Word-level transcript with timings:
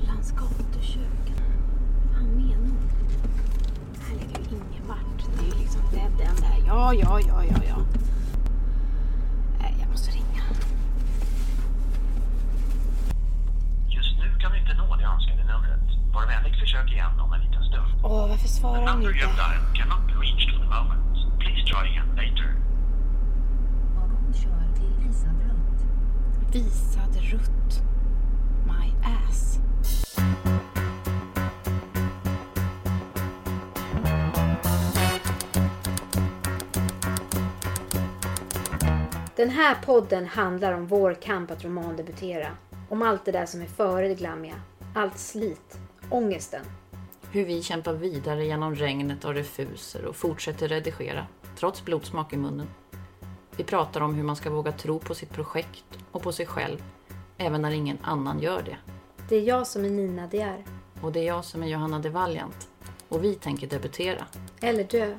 Gullans 0.00 0.32
gatukök. 0.32 1.32
Vad 2.12 2.22
menar 2.22 2.56
hon? 2.56 2.76
Det 3.94 4.00
här 4.04 4.14
leder 4.14 4.50
ju 4.50 4.56
ingen 4.56 4.88
vart. 4.88 5.38
Det 5.38 5.44
är 5.46 5.46
ju 5.54 5.58
liksom 5.62 5.80
end 5.92 6.18
där. 6.18 6.62
Ja, 6.66 6.94
ja, 6.94 7.20
ja, 7.20 7.44
ja, 7.44 7.56
ja. 7.68 7.76
Nej, 9.60 9.74
jag 9.80 9.90
måste 9.90 10.10
ringa. 10.10 10.42
Just 13.88 14.18
nu 14.18 14.38
kan 14.40 14.52
du 14.52 14.58
inte 14.58 14.74
nå 14.74 14.96
det 14.96 15.04
önskade 15.04 15.44
numret. 15.44 16.14
Var 16.14 16.26
vänlig 16.26 16.60
försök 16.60 16.92
igen 16.92 17.20
om 17.20 17.32
en 17.32 17.40
liten 17.40 17.62
stund. 17.64 17.90
Åh, 18.04 18.28
varför 18.28 18.48
svarar 18.48 18.86
han 18.86 19.00
Number 19.00 19.10
you 19.10 19.28
inte? 19.30 19.42
have 19.42 19.52
dialed 19.54 19.76
cannot 19.76 20.06
be 20.08 20.14
reached 20.24 20.50
for 20.52 20.58
the 20.64 20.70
moment. 20.78 21.16
Please 21.40 21.62
try 21.70 21.82
again 21.90 22.08
later. 22.16 22.48
Vagon 23.96 24.34
kör 24.34 24.74
till 24.76 25.06
visad 25.06 25.36
rutt. 25.48 25.80
Visad 26.52 27.16
rutt. 27.32 27.82
My 28.66 28.86
ass. 29.28 29.60
Den 39.36 39.50
här 39.50 39.74
podden 39.74 40.26
handlar 40.26 40.72
om 40.72 40.86
vår 40.86 41.14
kamp 41.14 41.50
att 41.50 41.64
romandebutera. 41.64 42.48
Om 42.88 43.02
allt 43.02 43.24
det 43.24 43.32
där 43.32 43.46
som 43.46 43.62
är 43.62 43.66
före 43.66 44.08
det 44.08 44.14
glammiga. 44.14 44.54
Allt 44.94 45.18
slit. 45.18 45.78
Ångesten. 46.10 46.64
Hur 47.30 47.44
vi 47.44 47.62
kämpar 47.62 47.92
vidare 47.92 48.44
genom 48.44 48.74
regnet 48.74 49.24
av 49.24 49.34
refuser 49.34 50.04
och 50.04 50.16
fortsätter 50.16 50.68
redigera, 50.68 51.26
trots 51.58 51.84
blodsmak 51.84 52.32
i 52.32 52.36
munnen. 52.36 52.66
Vi 53.56 53.64
pratar 53.64 54.00
om 54.00 54.14
hur 54.14 54.22
man 54.22 54.36
ska 54.36 54.50
våga 54.50 54.72
tro 54.72 54.98
på 54.98 55.14
sitt 55.14 55.32
projekt 55.32 55.98
och 56.12 56.22
på 56.22 56.32
sig 56.32 56.46
själv, 56.46 56.82
även 57.38 57.62
när 57.62 57.70
ingen 57.70 57.98
annan 58.02 58.40
gör 58.40 58.62
det. 58.62 58.76
Det 59.28 59.36
är 59.36 59.42
jag 59.42 59.66
som 59.66 59.84
är 59.84 59.90
Nina 59.90 60.26
De 60.26 60.40
är. 60.40 60.64
Och 61.02 61.12
det 61.12 61.20
är 61.20 61.26
jag 61.26 61.44
som 61.44 61.62
är 61.62 61.66
Johanna 61.66 61.98
de 61.98 62.10
Valiant. 62.10 62.68
Och 63.08 63.24
vi 63.24 63.34
tänker 63.34 63.66
debutera. 63.66 64.26
Eller 64.60 64.84
dö. 64.84 65.18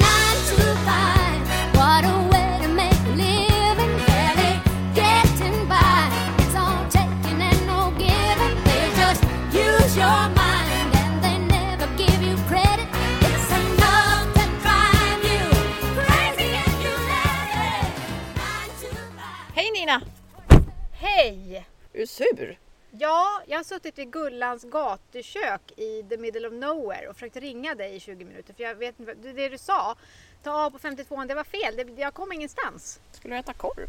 Är 22.01 22.03
du 22.03 22.07
sur? 22.07 22.59
Ja, 22.91 23.41
jag 23.47 23.59
har 23.59 23.63
suttit 23.63 23.97
vid 23.97 24.11
Gullans 24.11 24.63
gatukök 24.63 25.61
i 25.77 26.03
the 26.09 26.17
middle 26.17 26.47
of 26.47 26.53
nowhere 26.53 27.07
och 27.07 27.15
försökt 27.15 27.35
ringa 27.35 27.75
dig 27.75 27.95
i 27.95 27.99
20 27.99 28.25
minuter 28.25 28.53
för 28.53 28.63
jag 28.63 28.75
vet 28.75 28.99
inte, 28.99 29.13
det 29.13 29.49
du 29.49 29.57
sa, 29.57 29.95
ta 30.43 30.51
av 30.51 30.69
på 30.69 30.79
52 30.79 31.23
det 31.23 31.35
var 31.35 31.43
fel, 31.43 31.75
det, 31.75 32.01
jag 32.01 32.13
kom 32.13 32.31
ingenstans. 32.31 32.99
Skulle 33.11 33.35
du 33.35 33.39
äta 33.39 33.53
korv? 33.53 33.87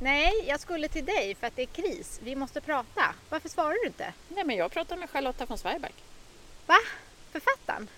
Nej, 0.00 0.44
jag 0.46 0.60
skulle 0.60 0.88
till 0.88 1.04
dig 1.04 1.34
för 1.34 1.46
att 1.46 1.56
det 1.56 1.62
är 1.62 1.66
kris, 1.66 2.20
vi 2.22 2.36
måste 2.36 2.60
prata. 2.60 3.14
Varför 3.28 3.48
svarar 3.48 3.76
du 3.82 3.86
inte? 3.86 4.12
Nej 4.28 4.44
men 4.44 4.56
jag 4.56 4.72
pratade 4.72 5.00
med 5.00 5.10
Charlotta 5.10 5.46
von 5.46 5.58
Zweigbergk. 5.58 6.04
Va? 6.66 6.78
Författaren? 7.32 7.88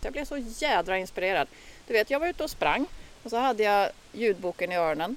Jag 0.00 0.12
blev 0.12 0.24
så 0.24 0.36
jädra 0.36 0.98
inspirerad. 0.98 1.48
Du 1.86 1.92
vet, 1.92 2.10
jag 2.10 2.20
var 2.20 2.28
ute 2.28 2.44
och 2.44 2.50
sprang 2.50 2.86
och 3.22 3.30
så 3.30 3.36
hade 3.36 3.62
jag 3.62 3.90
ljudboken 4.12 4.72
i 4.72 4.76
öronen 4.76 5.16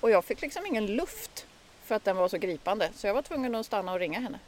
och 0.00 0.10
jag 0.10 0.24
fick 0.24 0.40
liksom 0.40 0.66
ingen 0.66 0.86
luft 0.86 1.46
för 1.92 1.96
att 1.96 2.04
den 2.04 2.16
var 2.16 2.28
så 2.28 2.38
gripande 2.38 2.90
så 2.94 3.06
jag 3.06 3.14
var 3.14 3.22
tvungen 3.22 3.54
att 3.54 3.66
stanna 3.66 3.92
och 3.92 3.98
ringa 3.98 4.20
henne. 4.20 4.38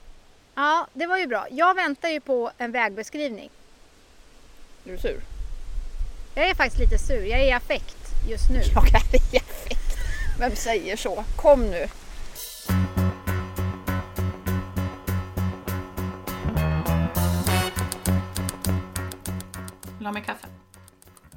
Ja, 0.55 0.87
det 0.93 1.07
var 1.07 1.19
ju 1.19 1.27
bra. 1.27 1.47
Jag 1.51 1.75
väntar 1.75 2.09
ju 2.09 2.21
på 2.21 2.51
en 2.59 2.73
vägbeskrivning. 2.73 3.51
Är 4.85 4.93
du 4.93 4.99
sur? 4.99 5.21
Jag 6.35 6.49
är 6.49 6.55
faktiskt 6.55 6.81
lite 6.81 6.99
sur, 6.99 7.25
jag 7.25 7.41
är 7.41 7.45
i 7.45 7.53
affekt 7.53 7.97
just 8.29 8.51
nu. 8.51 8.61
Jag 8.75 8.89
är 8.89 9.35
i 9.35 9.39
affekt. 9.39 9.97
Vem 10.39 10.57
säger 10.57 10.97
så? 10.97 11.25
Kom 11.37 11.61
nu! 11.61 11.87
Vill 19.85 19.99
du 19.99 20.05
ha 20.05 20.13
med 20.13 20.27
kaffe? 20.27 20.47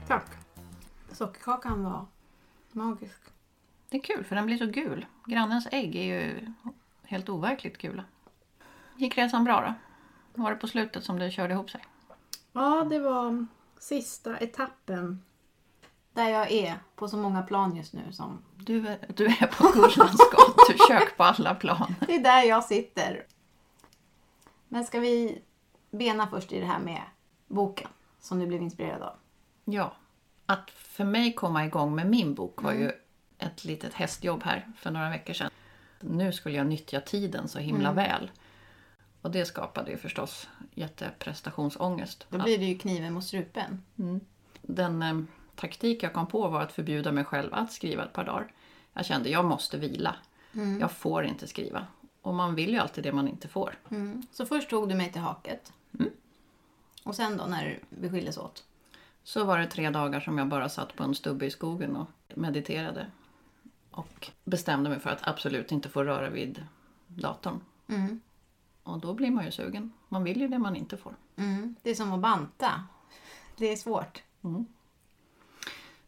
Tack. 0.08 0.28
Sockerkakan 1.12 1.84
var 1.84 2.06
magisk. 2.72 3.37
Det 3.90 3.98
är 3.98 4.02
kul 4.02 4.24
för 4.24 4.36
den 4.36 4.46
blir 4.46 4.58
så 4.58 4.66
gul. 4.66 5.06
Grannens 5.26 5.68
ägg 5.72 5.96
är 5.96 6.04
ju 6.04 6.54
helt 7.04 7.30
overkligt 7.30 7.78
gula. 7.78 8.04
Gick 8.96 9.18
resan 9.18 9.44
bra 9.44 9.62
då? 9.62 9.74
Var 10.44 10.52
det 10.52 10.58
på 10.58 10.68
slutet 10.68 11.04
som 11.04 11.20
det 11.20 11.32
körde 11.32 11.54
ihop 11.54 11.70
sig? 11.70 11.86
Ja, 12.54 12.88
det 12.90 13.00
var 13.00 13.46
sista 13.80 14.38
etappen. 14.38 15.24
Där 16.14 16.30
jag 16.30 16.52
är 16.52 16.76
på 16.96 17.08
så 17.08 17.18
många 17.18 17.42
plan 17.42 17.76
just 17.76 17.94
nu 17.94 18.12
som... 18.12 18.44
Du, 18.56 18.88
är- 18.88 19.12
du 19.16 19.26
är 19.26 19.48
på 19.48 19.64
Gullans 19.74 20.22
gatukök 20.32 21.18
på 21.18 21.24
alla 21.24 21.56
plan. 21.56 21.96
Det 22.08 22.16
är 22.16 22.24
där 22.24 22.44
jag 22.44 22.64
sitter. 22.64 23.26
Men 24.68 24.84
ska 24.86 25.00
vi 25.00 25.42
bena 25.92 26.28
först 26.28 26.52
i 26.52 26.60
det 26.60 26.66
här 26.66 26.80
med 26.80 27.02
boken 27.48 27.88
som 28.20 28.40
du 28.40 28.48
blev 28.48 28.62
inspirerad 28.62 29.02
av? 29.02 29.16
Ja, 29.66 29.94
att 30.46 30.70
för 30.72 31.04
mig 31.06 31.34
komma 31.34 31.66
igång 31.66 31.96
med 31.96 32.10
min 32.10 32.34
bok 32.34 32.62
var 32.62 32.74
ju 32.74 32.92
ett 33.40 33.66
litet 33.66 33.94
hästjobb 33.94 34.44
här 34.44 34.68
för 34.78 34.92
några 34.92 35.10
veckor 35.10 35.34
sedan. 35.34 35.50
Nu 36.00 36.32
skulle 36.32 36.58
jag 36.58 36.68
nyttja 36.68 37.02
tiden 37.02 37.48
så 37.48 37.60
himla 37.60 37.92
väl. 37.92 38.32
Och 39.22 39.32
det 39.32 39.46
skapade 39.46 39.92
ju 39.92 39.98
förstås 39.98 40.50
jätteprestationsångest. 40.76 42.26
Då 42.30 42.38
blir 42.38 42.58
det 42.58 42.66
ju 42.66 42.78
kniven 42.78 43.14
mot 43.14 43.24
strupen. 43.24 43.84
Den 44.62 45.02
eh, 45.02 45.22
taktik 45.56 46.04
jag 46.04 46.14
kom 46.14 46.28
på 46.28 46.48
var 46.48 46.62
att 46.62 46.72
förbjuda 46.72 47.12
mig 47.12 47.24
själv 47.24 47.54
att 47.54 47.72
skriva 47.72 48.04
ett 48.06 48.14
par 48.14 48.24
dagar. 48.24 48.52
Jag 48.94 49.06
kände 49.06 49.30
jag 49.30 49.46
måste 49.46 49.78
vila. 49.78 50.16
Jag 50.80 50.92
får 50.92 51.26
inte 51.26 51.48
skriva. 51.48 51.88
Och 52.22 52.34
man 52.34 52.56
vill 52.56 52.70
ju 52.70 52.78
alltid 52.78 53.04
det 53.04 53.12
man 53.12 53.28
inte 53.28 53.48
får. 53.48 53.76
Så 54.32 54.46
först 54.46 54.70
tog 54.70 54.90
du 54.90 54.96
mig 54.96 55.12
till 55.12 55.22
haket. 55.22 55.74
Och 57.04 57.16
sen 57.16 57.38
då 57.38 57.46
när 57.46 57.80
vi 57.90 58.10
skildes 58.10 58.38
åt? 58.38 58.64
Så 59.24 59.44
var 59.44 59.60
det 59.60 59.68
tre 59.68 59.90
dagar 59.90 60.20
som 60.20 60.38
jag 60.38 60.48
bara 60.48 60.70
satt 60.70 60.96
på 60.96 61.04
en 61.04 61.16
stubbe 61.16 61.46
i 61.46 61.52
skogen 61.52 61.96
och 61.96 62.08
mediterade. 62.36 63.08
Och 63.98 64.32
bestämde 64.44 64.90
mig 64.90 65.00
för 65.00 65.10
att 65.10 65.28
absolut 65.28 65.72
inte 65.72 65.90
få 65.90 66.04
röra 66.04 66.30
vid 66.30 66.66
datorn. 67.08 67.62
Och 68.84 69.00
då 69.00 69.14
blir 69.14 69.32
man 69.32 69.46
ju 69.46 69.52
sugen. 69.52 69.94
Man 70.10 70.24
vill 70.24 70.42
ju 70.42 70.48
det 70.48 70.60
man 70.60 70.76
inte 70.76 70.98
får. 70.98 71.16
Mm. 71.36 71.76
Det 71.82 71.90
är 71.90 71.96
som 71.96 72.14
att 72.14 72.20
banta. 72.20 72.84
Det 73.58 73.72
är 73.72 73.76
svårt. 73.76 74.24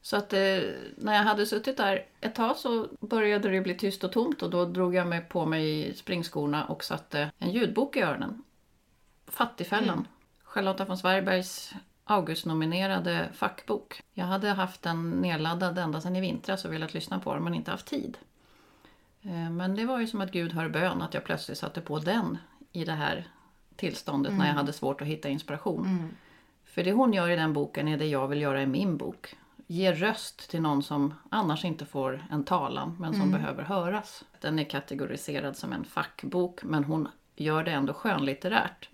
Så 0.02 0.18
att 0.18 0.34
eh, 0.34 0.60
när 0.98 1.16
jag 1.16 1.24
hade 1.24 1.46
suttit 1.46 1.78
där 1.78 2.06
ett 2.22 2.36
tag 2.36 2.58
så 2.58 2.88
började 3.00 3.50
det 3.50 3.62
bli 3.62 3.76
tyst 3.76 4.04
och 4.04 4.12
tomt 4.12 4.42
och 4.42 4.50
då 4.50 4.66
drog 4.66 4.96
jag 4.96 5.08
mig 5.08 5.22
på 5.22 5.46
mig 5.46 5.96
springskorna 5.96 6.66
och 6.66 6.84
satte 6.84 7.32
en 7.38 7.52
ljudbok 7.52 7.96
i 7.96 8.02
öronen. 8.02 8.44
Fattigfällan. 9.28 10.08
Charlotta 10.44 10.86
von 10.86 10.98
Zweigbergs 10.98 11.74
Augustnominerade 12.10 13.30
fackbok. 13.34 14.02
Jag 14.14 14.26
hade 14.26 14.50
haft 14.50 14.82
den 14.82 15.10
nedladdad 15.12 15.78
ända 15.78 16.02
sedan 16.02 16.16
i 16.16 16.22
vintras 16.22 16.66
och 16.66 16.74
velat 16.74 16.94
lyssna 16.94 17.20
på 17.20 17.34
den 17.34 17.44
men 17.44 17.54
inte 17.54 17.72
haft 17.72 17.86
tid. 17.86 18.18
Eh, 19.22 19.50
Men 19.50 19.76
det 19.76 19.86
var 19.86 20.00
ju 20.00 20.08
som 20.08 20.22
att 20.22 20.32
Gud 20.32 20.52
hör 20.54 20.70
bön 20.70 21.02
att 21.02 21.14
jag 21.14 21.24
plötsligt 21.24 21.58
satte 21.58 21.82
på 21.82 22.00
den 22.00 22.38
i 22.72 22.86
det 22.86 22.92
här 22.92 23.28
tillståndet 23.76 24.34
när 24.38 24.48
jag 24.48 24.54
hade 24.54 24.74
svårt 24.74 25.02
att 25.02 25.08
hitta 25.08 25.30
inspiration. 25.30 25.86
För 26.66 26.84
det 26.84 26.92
hon 26.92 27.14
gör 27.14 27.30
i 27.30 27.36
den 27.36 27.54
boken 27.54 27.88
är 27.88 27.98
det 27.98 28.06
jag 28.08 28.28
vill 28.28 28.42
göra 28.42 28.62
i 28.62 28.68
min 28.68 28.98
bok. 28.98 29.36
Ge 29.68 29.92
röst 29.94 30.50
till 30.50 30.62
någon 30.62 30.84
som 30.84 31.14
annars 31.30 31.66
inte 31.66 31.86
får 31.86 32.26
en 32.32 32.44
talan 32.44 32.96
men 33.00 33.14
som 33.14 33.32
behöver 33.32 33.64
höras. 33.64 34.24
Den 34.42 34.60
är 34.60 34.64
kategoriserad 34.64 35.58
som 35.58 35.74
en 35.74 35.86
fackbok 35.86 36.64
men 36.64 36.84
hon 36.84 37.08
gör 37.36 37.64
det 37.64 37.72
ändå 37.72 37.94
skönlitterärt. 37.94 38.90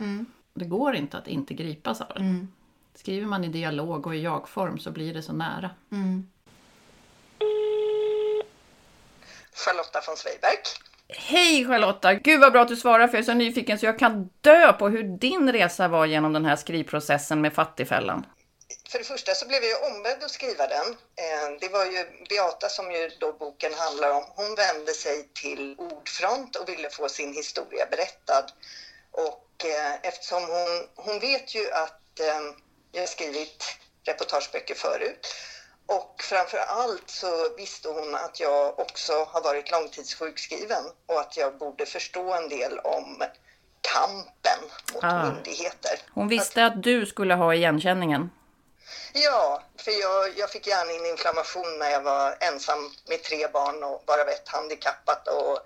Det 0.54 0.66
går 0.66 0.96
inte 0.96 1.18
att 1.18 1.28
inte 1.28 1.54
gripas 1.54 2.02
av 2.02 2.08
den. 2.16 2.48
Skriver 2.96 3.28
man 3.28 3.44
i 3.44 3.48
dialog 3.48 4.08
och 4.08 4.16
i 4.16 4.22
jag-form 4.22 4.80
så 4.80 4.92
blir 4.92 5.14
det 5.14 5.22
så 5.24 5.34
nära. 5.34 5.70
Charlotta 9.54 10.02
von 10.08 10.18
Zweigbergk. 10.18 10.68
Hej 11.10 11.66
Charlotta! 11.66 12.14
Gud 12.14 12.40
vad 12.40 12.52
bra 12.52 12.62
att 12.62 12.68
du 12.68 12.76
svarar 12.76 13.08
för 13.08 13.14
jag 13.18 13.22
är 13.22 13.26
så 13.26 13.34
nyfiken 13.34 13.80
så 13.80 13.86
jag 13.86 14.00
kan 14.00 14.30
dö 14.42 14.74
på 14.74 14.90
hur 14.90 15.04
din 15.04 15.52
resa 15.52 15.88
var 15.88 16.06
genom 16.06 16.34
den 16.34 16.46
här 16.46 16.56
skrivprocessen 16.56 17.42
med 17.42 17.54
Fattigfällan. 17.54 18.26
för 18.90 18.98
det 19.00 19.06
första 19.06 19.34
så 19.34 19.48
blev 19.48 19.64
jag 19.64 19.92
ombedd 19.96 20.24
att 20.24 20.32
skriva 20.32 20.68
den. 20.68 20.88
Eh, 21.24 21.58
Det 21.62 21.70
var 21.70 21.86
ju 21.86 22.06
Beata 22.30 22.70
som 22.70 22.92
ju 22.92 23.10
då 23.20 23.34
boken 23.34 23.72
handlar 23.74 24.12
om. 24.12 24.24
Hon 24.28 24.56
vände 24.56 24.92
sig 24.94 25.30
till 25.34 25.76
Ordfront 25.78 26.56
och 26.56 26.70
ville 26.70 26.90
få 26.90 27.10
sin 27.10 27.34
historia 27.34 27.86
berättad. 27.92 28.46
Och 29.12 29.66
eh, 29.66 29.96
eftersom 30.04 30.42
hon, 30.44 30.88
hon 31.06 31.20
vet 31.20 31.56
ju 31.56 31.72
att 31.72 32.20
eh, 32.20 32.42
jag 32.96 33.02
har 33.02 33.08
skrivit 33.08 33.78
reportageböcker 34.06 34.76
förut 34.76 35.28
och 35.88 36.22
framför 36.24 36.58
allt 36.58 37.10
så 37.10 37.56
visste 37.58 37.90
hon 37.90 38.16
att 38.16 38.40
jag 38.40 38.80
också 38.80 39.14
har 39.14 39.42
varit 39.42 39.72
långtidssjukskriven 39.72 40.84
och 41.06 41.20
att 41.20 41.38
jag 41.38 41.58
borde 41.58 41.86
förstå 41.86 42.34
en 42.34 42.50
del 42.50 42.80
om 42.80 43.24
kampen 43.82 44.70
mot 44.94 45.04
Ah. 45.04 45.24
myndigheter. 45.26 46.00
Hon 46.14 46.28
visste 46.28 46.66
att 46.66 46.84
du 46.84 47.06
skulle 47.06 47.34
ha 47.34 47.54
igenkänningen. 47.54 48.30
Ja, 49.14 49.64
för 49.78 49.92
jag, 49.92 50.38
jag 50.38 50.50
fick 50.52 50.68
hjärninflammation 50.68 51.80
när 51.80 51.90
jag 51.90 52.02
var 52.02 52.38
ensam 52.40 52.92
med 53.10 53.24
tre 53.24 53.48
barn 53.48 53.84
och 53.84 54.04
bara 54.08 54.22
ett 54.22 54.48
handikappat 54.48 55.28
och 55.28 55.60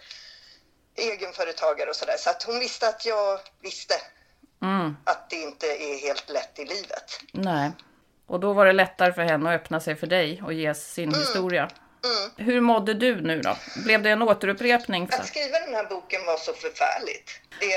egenföretagare 0.96 1.90
och 1.90 1.96
sådär. 1.96 2.18
Så 2.18 2.30
att 2.30 2.44
hon 2.44 2.60
visste 2.60 2.88
att 2.88 3.06
jag 3.06 3.40
visste 3.62 3.96
Mm, 4.62 4.98
att 5.04 5.30
det 5.30 5.36
inte 5.36 5.68
är 5.68 5.98
helt 5.98 6.30
lätt 6.30 6.60
i 6.60 6.66
livet. 6.66 7.20
nej. 7.32 7.72
Och 8.28 8.40
då 8.40 8.54
var 8.54 8.66
det 8.66 8.74
lättare 8.74 9.14
för 9.14 9.22
henne 9.22 9.50
att 9.56 9.62
öppna 9.62 9.80
sig 9.80 9.96
för 9.96 10.08
dig 10.08 10.42
och 10.46 10.54
ge 10.54 10.74
sin 10.76 11.16
historia. 11.16 11.70
Mm. 12.04 12.48
Hur 12.48 12.62
mådde 12.62 12.94
du 12.94 13.22
nu 13.22 13.42
då? 13.42 13.58
Blev 13.86 14.02
det 14.04 14.10
en 14.10 14.22
återupprepning? 14.22 15.10
Att 15.12 15.28
skriva 15.28 15.60
den 15.60 15.74
här 15.74 15.84
boken 15.86 16.26
var 16.26 16.38
så 16.38 16.54
förfärligt. 16.54 17.32
Det, 17.60 17.68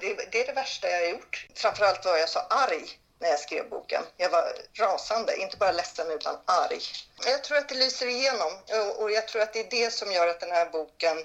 det, 0.00 0.26
det 0.32 0.40
är 0.42 0.46
det 0.46 0.52
värsta 0.52 0.88
jag 0.88 1.00
har 1.00 1.06
gjort. 1.08 1.46
Framförallt 1.54 2.04
var 2.04 2.16
jag 2.16 2.28
så 2.28 2.38
arg 2.38 2.84
när 3.20 3.28
jag 3.28 3.38
skrev 3.40 3.68
boken. 3.68 4.02
Jag 4.16 4.30
var 4.30 4.44
rasande, 4.78 5.36
inte 5.36 5.56
bara 5.56 5.72
ledsen 5.72 6.10
utan 6.10 6.34
arg. 6.44 6.80
Jag 7.26 7.44
tror 7.44 7.58
att 7.58 7.68
det 7.68 7.74
lyser 7.74 8.06
igenom 8.06 8.52
och- 8.88 9.02
och 9.02 9.10
jag 9.10 9.28
tror 9.28 9.42
att 9.42 9.52
det 9.52 9.60
är 9.60 9.70
det 9.70 9.92
som 9.92 10.12
gör 10.12 10.28
att 10.28 10.40
den 10.40 10.50
här 10.50 10.70
boken 10.70 11.16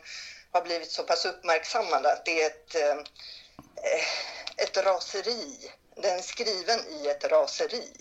har 0.51 0.61
blivit 0.61 0.91
så 0.91 1.03
pass 1.03 1.25
uppmärksammad. 1.25 2.05
Att 2.05 2.25
det 2.25 2.41
är 2.43 2.47
ett, 2.47 2.75
eh, 2.75 3.03
ett 4.57 4.77
raseri. 4.77 5.71
Den 5.95 6.17
är 6.17 6.21
skriven 6.21 6.79
i 6.79 7.07
ett 7.07 7.23
raseri. 7.31 7.91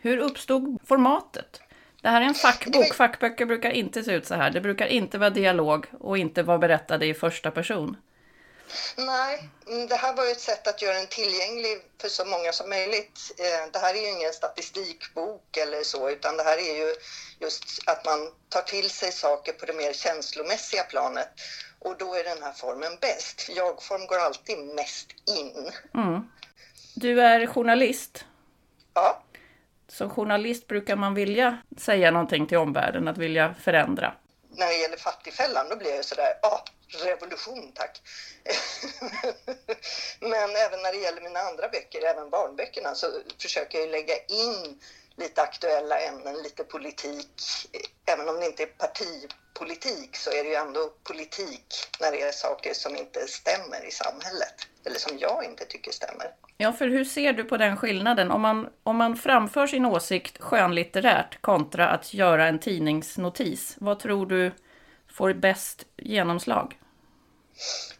Hur 0.00 0.18
uppstod 0.18 0.78
formatet? 0.86 1.60
Det 2.02 2.08
här 2.08 2.20
är 2.20 2.24
en 2.24 2.34
fackbok. 2.34 2.76
var- 2.88 2.94
Fackböcker 2.94 3.46
brukar 3.46 3.70
inte 3.70 4.04
se 4.04 4.12
ut 4.12 4.26
så 4.26 4.34
här. 4.34 4.50
Det 4.50 4.60
brukar 4.60 4.86
inte 4.86 5.18
vara 5.18 5.30
dialog 5.30 5.86
och 6.00 6.18
inte 6.18 6.42
vara 6.42 6.58
berättade 6.58 7.06
i 7.06 7.14
första 7.14 7.50
person. 7.50 7.96
Nej, 8.96 9.48
mm, 9.68 9.86
det 9.86 9.96
här 9.96 10.14
var 10.16 10.24
ju 10.24 10.30
ett 10.30 10.40
sätt 10.40 10.66
att 10.66 10.82
göra 10.82 10.94
den 10.94 11.06
tillgänglig 11.06 11.82
för 12.00 12.08
så 12.08 12.24
många 12.24 12.52
som 12.52 12.68
möjligt. 12.68 13.20
Eh, 13.38 13.70
Det 13.72 13.78
här 13.78 13.94
är 13.94 14.00
ju 14.00 14.08
ingen 14.08 14.32
statistikbok 14.32 15.56
eller 15.56 15.82
så, 15.82 16.10
utan 16.10 16.36
det 16.36 16.42
här 16.42 16.58
är 16.58 16.76
ju 16.76 16.94
just 17.40 17.64
att 17.86 18.04
man 18.04 18.32
tar 18.48 18.62
till 18.62 18.90
sig 18.90 19.12
saker 19.12 19.52
på 19.52 19.66
det 19.66 19.72
mer 19.72 19.92
känslomässiga 19.92 20.82
planet. 20.82 21.28
Och 21.84 21.96
då 21.98 22.14
är 22.14 22.24
den 22.24 22.42
här 22.42 22.52
formen 22.52 22.92
bäst. 23.00 23.48
Jag-form 23.56 24.06
går 24.06 24.18
alltid 24.18 24.58
mest 24.58 25.08
in. 25.38 25.70
Du 26.94 27.20
är 27.22 27.46
journalist. 27.46 28.24
Ja, 28.94 29.22
Som 29.88 30.10
journalist 30.10 30.66
brukar 30.66 30.96
man 30.96 31.14
vilja 31.14 31.58
säga 31.78 32.10
någonting 32.10 32.46
till 32.46 32.58
omvärlden, 32.58 33.08
att 33.08 33.18
vilja 33.18 33.54
förändra. 33.60 34.14
när 34.56 34.66
det 34.66 34.76
gäller 34.76 34.96
fattigfällan, 34.96 35.68
då 35.68 35.76
blir 35.76 35.94
jag 35.94 36.04
sådär, 36.04 36.32
ja, 36.42 36.64
revolution 37.04 37.72
tack. 37.74 38.00
Men 40.20 40.56
även 40.56 40.82
när 40.82 40.92
det 40.92 40.98
gäller 40.98 41.20
mina 41.22 41.38
andra 41.40 41.68
böcker, 41.68 42.02
även 42.06 42.30
barnböckerna, 42.30 42.94
så 42.94 43.06
försöker 43.42 43.78
jag 43.78 43.88
lägga 43.90 44.14
in 44.28 44.80
lite 45.16 45.42
aktuella 45.42 45.98
ämnen, 45.98 46.34
lite 46.42 46.64
politik. 46.64 47.42
Även 48.06 48.28
om 48.28 48.40
det 48.40 48.46
inte 48.46 48.62
är 48.62 48.66
partipolitik 48.66 50.16
så 50.16 50.30
är 50.30 50.44
det 50.44 50.50
ju 50.50 50.54
ändå 50.54 50.92
politik 51.02 51.66
när 52.00 52.12
det 52.12 52.22
är 52.22 52.32
saker 52.32 52.74
som 52.74 52.96
inte 52.96 53.26
stämmer 53.26 53.88
i 53.88 53.90
samhället. 53.90 54.54
Eller 54.84 54.98
som 54.98 55.18
jag 55.18 55.44
inte 55.44 55.64
tycker 55.64 55.92
stämmer. 55.92 56.34
Ja, 56.56 56.72
för 56.72 56.88
hur 56.88 57.04
ser 57.04 57.32
du 57.32 57.44
på 57.44 57.56
den 57.56 57.76
skillnaden? 57.76 58.30
Om 58.30 58.40
man, 58.40 58.68
om 58.82 58.96
man 58.96 59.16
framför 59.16 59.66
sin 59.66 59.86
åsikt 59.86 60.38
skönlitterärt 60.40 61.42
kontra 61.42 61.88
att 61.88 62.14
göra 62.14 62.48
en 62.48 62.58
tidningsnotis, 62.58 63.76
vad 63.78 64.00
tror 64.00 64.26
du 64.26 64.52
får 65.12 65.32
bäst 65.32 65.86
genomslag? 65.96 66.78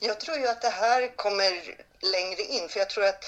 Jag 0.01 0.21
tror 0.21 0.37
ju 0.37 0.49
att 0.49 0.63
det 0.63 0.69
här 0.69 1.17
kommer 1.17 1.53
längre 2.13 2.43
in, 2.43 2.69
för 2.69 2.79
jag 2.79 2.91
tror 2.91 3.05
att 3.05 3.25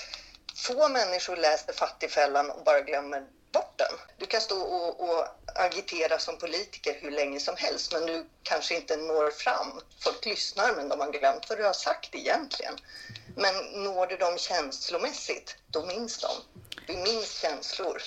få 0.55 0.89
människor 0.89 1.37
läser 1.37 1.73
Fattigfällan 1.73 2.51
och 2.51 2.65
bara 2.65 2.81
glömmer 2.81 3.23
bort 3.55 3.75
den. 3.77 3.95
Du 4.19 4.27
kan 4.27 4.41
stå 4.41 4.57
och, 4.57 5.01
och 5.01 5.25
agitera 5.55 6.19
som 6.19 6.39
politiker 6.39 6.95
hur 7.01 7.11
länge 7.11 7.41
som 7.41 7.55
helst, 7.57 7.93
men 7.93 8.07
du 8.07 8.27
kanske 8.43 8.75
inte 8.75 8.97
når 8.97 9.31
fram. 9.31 9.81
Folk 10.05 10.27
lyssnar, 10.27 10.75
men 10.77 10.89
de 10.89 11.01
har 11.01 11.13
glömt 11.13 11.49
vad 11.49 11.59
du 11.59 11.65
har 11.65 11.73
sagt 11.73 12.15
egentligen. 12.15 12.75
Men 13.37 13.55
når 13.85 14.07
du 14.07 14.17
dem 14.17 14.39
känslomässigt, 14.39 15.57
då 15.67 15.87
minns 15.87 16.19
de. 16.19 16.29
Vi 16.87 16.97
minns 16.97 17.41
känslor. 17.41 18.03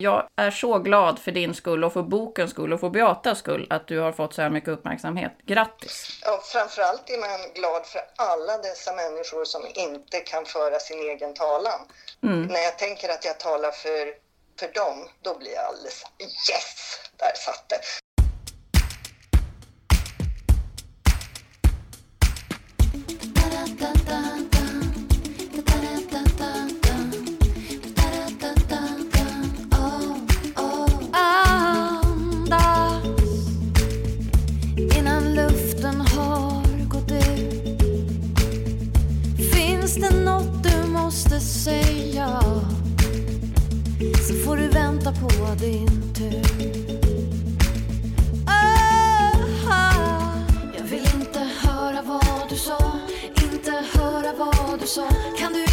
Jag 0.00 0.28
är 0.36 0.50
så 0.50 0.78
glad 0.78 1.18
för 1.18 1.32
din 1.32 1.54
skull 1.54 1.84
och 1.84 1.92
för 1.92 2.02
bokens 2.02 2.50
skull 2.50 2.72
och 2.72 2.80
för 2.80 2.90
Beatas 2.90 3.38
skull 3.38 3.66
att 3.70 3.86
du 3.86 3.98
har 3.98 4.12
fått 4.12 4.34
så 4.34 4.42
här 4.42 4.50
mycket 4.50 4.68
uppmärksamhet. 4.68 5.32
Grattis! 5.46 6.20
Ja, 6.22 6.42
framförallt 6.44 7.10
är 7.10 7.18
man 7.18 7.52
glad 7.54 7.86
för 7.86 8.00
alla 8.16 8.58
dessa 8.58 8.92
människor 8.92 9.44
som 9.44 9.62
inte 9.74 10.20
kan 10.20 10.44
föra 10.44 10.78
sin 10.78 10.98
egen 10.98 11.34
talan. 11.34 11.80
När 12.20 12.62
jag 12.62 12.78
tänker 12.78 13.08
att 13.08 13.24
jag 13.24 13.40
talar 13.40 13.70
för, 13.70 14.14
för 14.58 14.72
dem, 14.72 15.08
då 15.22 15.38
blir 15.38 15.52
jag 15.52 15.64
alldeles 15.64 16.04
yes, 16.20 17.00
där 17.16 17.32
satt 17.36 17.68
det. 17.68 17.80
Din 45.58 46.12
tur. 46.14 46.42
Jag 50.76 50.84
vill 50.84 51.06
inte 51.14 51.38
höra 51.38 52.02
vad 52.02 52.48
du 52.48 52.56
sa, 52.56 52.78
inte 53.42 53.70
höra 53.70 54.32
vad 54.32 54.80
du 54.80 54.86
sa. 54.86 55.08
Kan 55.38 55.52
du 55.52 55.67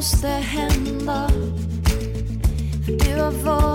måste 0.00 0.28
hända. 0.28 1.28
För 2.86 2.92
du 2.92 3.20
har 3.20 3.30
varit 3.30 3.69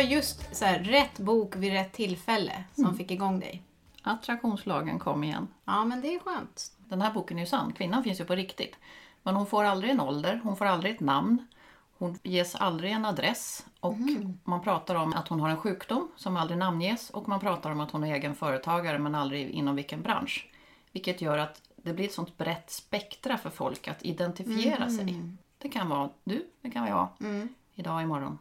var 0.00 0.06
just 0.06 0.56
så 0.56 0.64
här, 0.64 0.78
rätt 0.78 1.18
bok 1.18 1.56
vid 1.56 1.72
rätt 1.72 1.92
tillfälle 1.92 2.64
som 2.74 2.96
fick 2.96 3.10
igång 3.10 3.40
dig. 3.40 3.62
Attraktionslagen 4.02 4.98
kom 4.98 5.24
igen. 5.24 5.48
Ja, 5.64 5.84
men 5.84 6.00
det 6.00 6.14
är 6.14 6.18
skönt. 6.18 6.72
Den 6.88 7.02
här 7.02 7.12
boken 7.12 7.36
är 7.36 7.40
ju 7.40 7.46
sann. 7.46 7.72
Kvinnan 7.72 8.04
finns 8.04 8.20
ju 8.20 8.24
på 8.24 8.34
riktigt. 8.34 8.76
Men 9.22 9.36
hon 9.36 9.46
får 9.46 9.64
aldrig 9.64 9.90
en 9.90 10.00
ålder, 10.00 10.40
hon 10.44 10.56
får 10.56 10.64
aldrig 10.64 10.94
ett 10.94 11.00
namn. 11.00 11.46
Hon 11.98 12.18
ges 12.22 12.54
aldrig 12.54 12.92
en 12.92 13.04
adress 13.04 13.66
och 13.80 13.96
man 14.44 14.62
pratar 14.62 14.94
om 14.94 15.12
att 15.12 15.28
hon 15.28 15.40
har 15.40 15.48
en 15.48 15.56
sjukdom 15.56 16.08
som 16.16 16.36
aldrig 16.36 16.58
namnges 16.58 17.10
och 17.10 17.28
man 17.28 17.40
pratar 17.40 17.70
om 17.70 17.80
att 17.80 17.90
hon 17.90 18.04
är 18.04 18.14
egen 18.14 18.34
företagare 18.34 18.98
men 18.98 19.14
aldrig 19.14 19.50
inom 19.50 19.76
vilken 19.76 20.02
bransch. 20.02 20.50
Vilket 20.92 21.20
gör 21.20 21.38
att 21.38 21.62
det 21.76 21.92
blir 21.92 22.04
ett 22.04 22.12
sånt 22.12 22.38
brett 22.38 22.70
spektra 22.70 23.38
för 23.38 23.50
folk 23.50 23.88
att 23.88 24.02
identifiera 24.02 24.90
sig. 24.90 25.22
Det 25.58 25.68
kan 25.68 25.88
vara 25.88 26.10
du, 26.24 26.46
det 26.60 26.70
kan 26.70 26.82
vara 26.82 26.90
jag, 26.90 27.08
idag, 27.74 28.02
imorgon. 28.02 28.38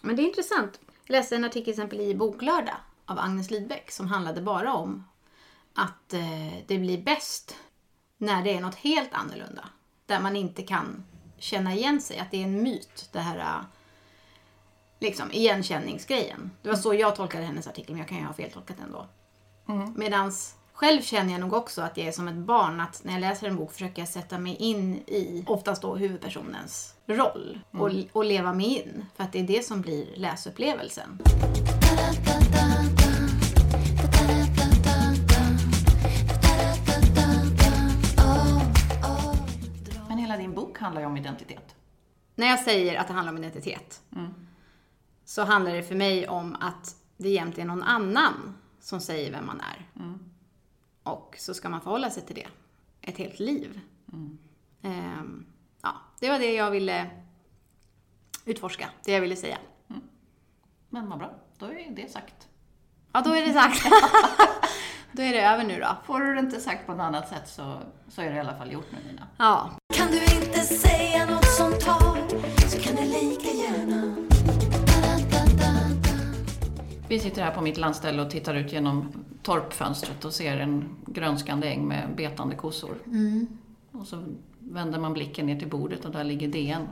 Men 0.00 0.16
det 0.16 0.22
är 0.22 0.26
intressant. 0.26 0.80
Jag 1.04 1.12
läste 1.12 1.36
en 1.36 1.44
artikel 1.44 1.64
till 1.64 1.72
exempel 1.72 2.00
i 2.00 2.14
Boklördag 2.14 2.76
av 3.06 3.18
Agnes 3.18 3.50
Lidbeck 3.50 3.90
som 3.90 4.06
handlade 4.06 4.42
bara 4.42 4.74
om 4.74 5.04
att 5.74 6.12
eh, 6.12 6.54
det 6.66 6.78
blir 6.78 7.02
bäst 7.02 7.56
när 8.18 8.44
det 8.44 8.54
är 8.54 8.60
något 8.60 8.74
helt 8.74 9.14
annorlunda. 9.14 9.68
Där 10.06 10.20
man 10.20 10.36
inte 10.36 10.62
kan 10.62 11.04
känna 11.38 11.74
igen 11.74 12.00
sig, 12.00 12.18
att 12.18 12.30
det 12.30 12.36
är 12.36 12.44
en 12.44 12.62
myt 12.62 13.08
det 13.12 13.20
här 13.20 13.38
eh, 13.38 13.64
liksom 15.00 15.32
igenkänningsgrejen. 15.32 16.50
Det 16.62 16.68
var 16.68 16.76
så 16.76 16.94
jag 16.94 17.16
tolkade 17.16 17.44
hennes 17.44 17.66
artikel, 17.66 17.92
men 17.92 17.98
jag 17.98 18.08
kan 18.08 18.18
ju 18.18 18.24
ha 18.24 18.32
feltolkat 18.32 18.76
den 18.76 18.92
då. 18.92 19.08
Medans 19.96 20.56
själv 20.76 21.02
känner 21.02 21.32
jag 21.32 21.40
nog 21.40 21.52
också 21.52 21.82
att 21.82 21.96
jag 21.96 22.06
är 22.06 22.12
som 22.12 22.28
ett 22.28 22.34
barn, 22.34 22.80
att 22.80 23.04
när 23.04 23.12
jag 23.12 23.20
läser 23.20 23.46
en 23.46 23.56
bok 23.56 23.72
försöker 23.72 24.02
jag 24.02 24.08
sätta 24.08 24.38
mig 24.38 24.56
in 24.56 24.96
i, 24.96 25.44
oftast 25.46 25.82
då 25.82 25.96
huvudpersonens 25.96 26.94
roll 27.06 27.60
och, 27.70 27.90
och 28.12 28.24
leva 28.24 28.52
mig 28.52 28.66
in. 28.66 29.06
För 29.16 29.24
att 29.24 29.32
det 29.32 29.40
är 29.40 29.46
det 29.46 29.66
som 29.66 29.80
blir 29.80 30.16
läsupplevelsen. 30.16 31.18
Men 40.08 40.18
hela 40.18 40.36
din 40.36 40.54
bok 40.54 40.78
handlar 40.78 41.00
ju 41.00 41.06
om 41.06 41.16
identitet. 41.16 41.74
När 42.34 42.46
jag 42.46 42.58
säger 42.58 43.00
att 43.00 43.06
det 43.06 43.12
handlar 43.12 43.32
om 43.32 43.38
identitet 43.38 44.00
så 45.24 45.44
handlar 45.44 45.74
det 45.74 45.82
för 45.82 45.94
mig 45.94 46.28
om 46.28 46.56
att 46.60 46.96
det 47.16 47.28
egentligen 47.28 47.70
är 47.70 47.74
någon 47.74 47.82
annan 47.82 48.54
som 48.80 49.00
säger 49.00 49.32
vem 49.32 49.46
man 49.46 49.60
är. 49.60 49.86
Och 51.06 51.34
så 51.38 51.54
ska 51.54 51.68
man 51.68 51.80
förhålla 51.80 52.10
sig 52.10 52.22
till 52.22 52.34
det 52.34 52.46
ett 53.00 53.18
helt 53.18 53.40
liv. 53.40 53.80
Ehm, 54.82 55.46
ja, 55.82 55.92
det 56.20 56.30
var 56.30 56.38
det 56.38 56.52
jag 56.54 56.70
ville 56.70 57.10
utforska, 58.44 58.88
det 59.04 59.12
jag 59.12 59.20
ville 59.20 59.36
säga. 59.36 59.58
Men 60.88 61.08
vad 61.10 61.18
bra, 61.18 61.34
då 61.58 61.66
är 61.66 61.90
det 61.90 62.08
sagt. 62.12 62.48
Ja, 63.12 63.20
då 63.20 63.30
är 63.30 63.46
det 63.46 63.52
sagt. 63.52 63.84
då 65.12 65.22
är 65.22 65.32
det 65.32 65.40
över 65.46 65.64
nu 65.64 65.80
då. 65.80 65.96
Får 66.04 66.20
du 66.20 66.34
det 66.34 66.40
inte 66.40 66.60
sagt 66.60 66.86
på 66.86 66.92
något 66.92 67.00
annat 67.04 67.28
sätt 67.28 67.48
så, 67.48 67.78
så 68.08 68.22
är 68.22 68.30
det 68.30 68.36
i 68.36 68.40
alla 68.40 68.56
fall 68.56 68.72
gjort 68.72 68.86
nu 68.92 69.10
Nina. 69.12 69.26
Ja, 69.38 69.70
Kan 69.94 70.10
du 70.10 70.18
inte 70.24 70.60
säga 70.60 71.26
något 71.26 71.56
som 71.56 71.72
tar 71.72 72.28
så 72.68 72.78
kan 72.78 72.96
du 72.96 73.02
lika 73.02 73.48
gärna 73.48 74.25
Vi 77.08 77.18
sitter 77.18 77.42
här 77.42 77.54
på 77.54 77.60
mitt 77.60 77.76
landställe 77.78 78.22
och 78.22 78.30
tittar 78.30 78.54
ut 78.54 78.72
genom 78.72 79.12
torpfönstret 79.42 80.24
och 80.24 80.32
ser 80.32 80.56
en 80.60 80.96
grönskande 81.06 81.68
äng 81.68 81.88
med 81.88 82.16
betande 82.16 82.56
kossor. 82.56 82.96
Och 83.92 84.06
så 84.06 84.24
vänder 84.58 84.98
man 84.98 85.12
blicken 85.12 85.46
ner 85.46 85.58
till 85.58 85.68
bordet 85.68 86.04
och 86.04 86.10
där 86.10 86.24
ligger 86.24 86.48
DN. 86.48 86.88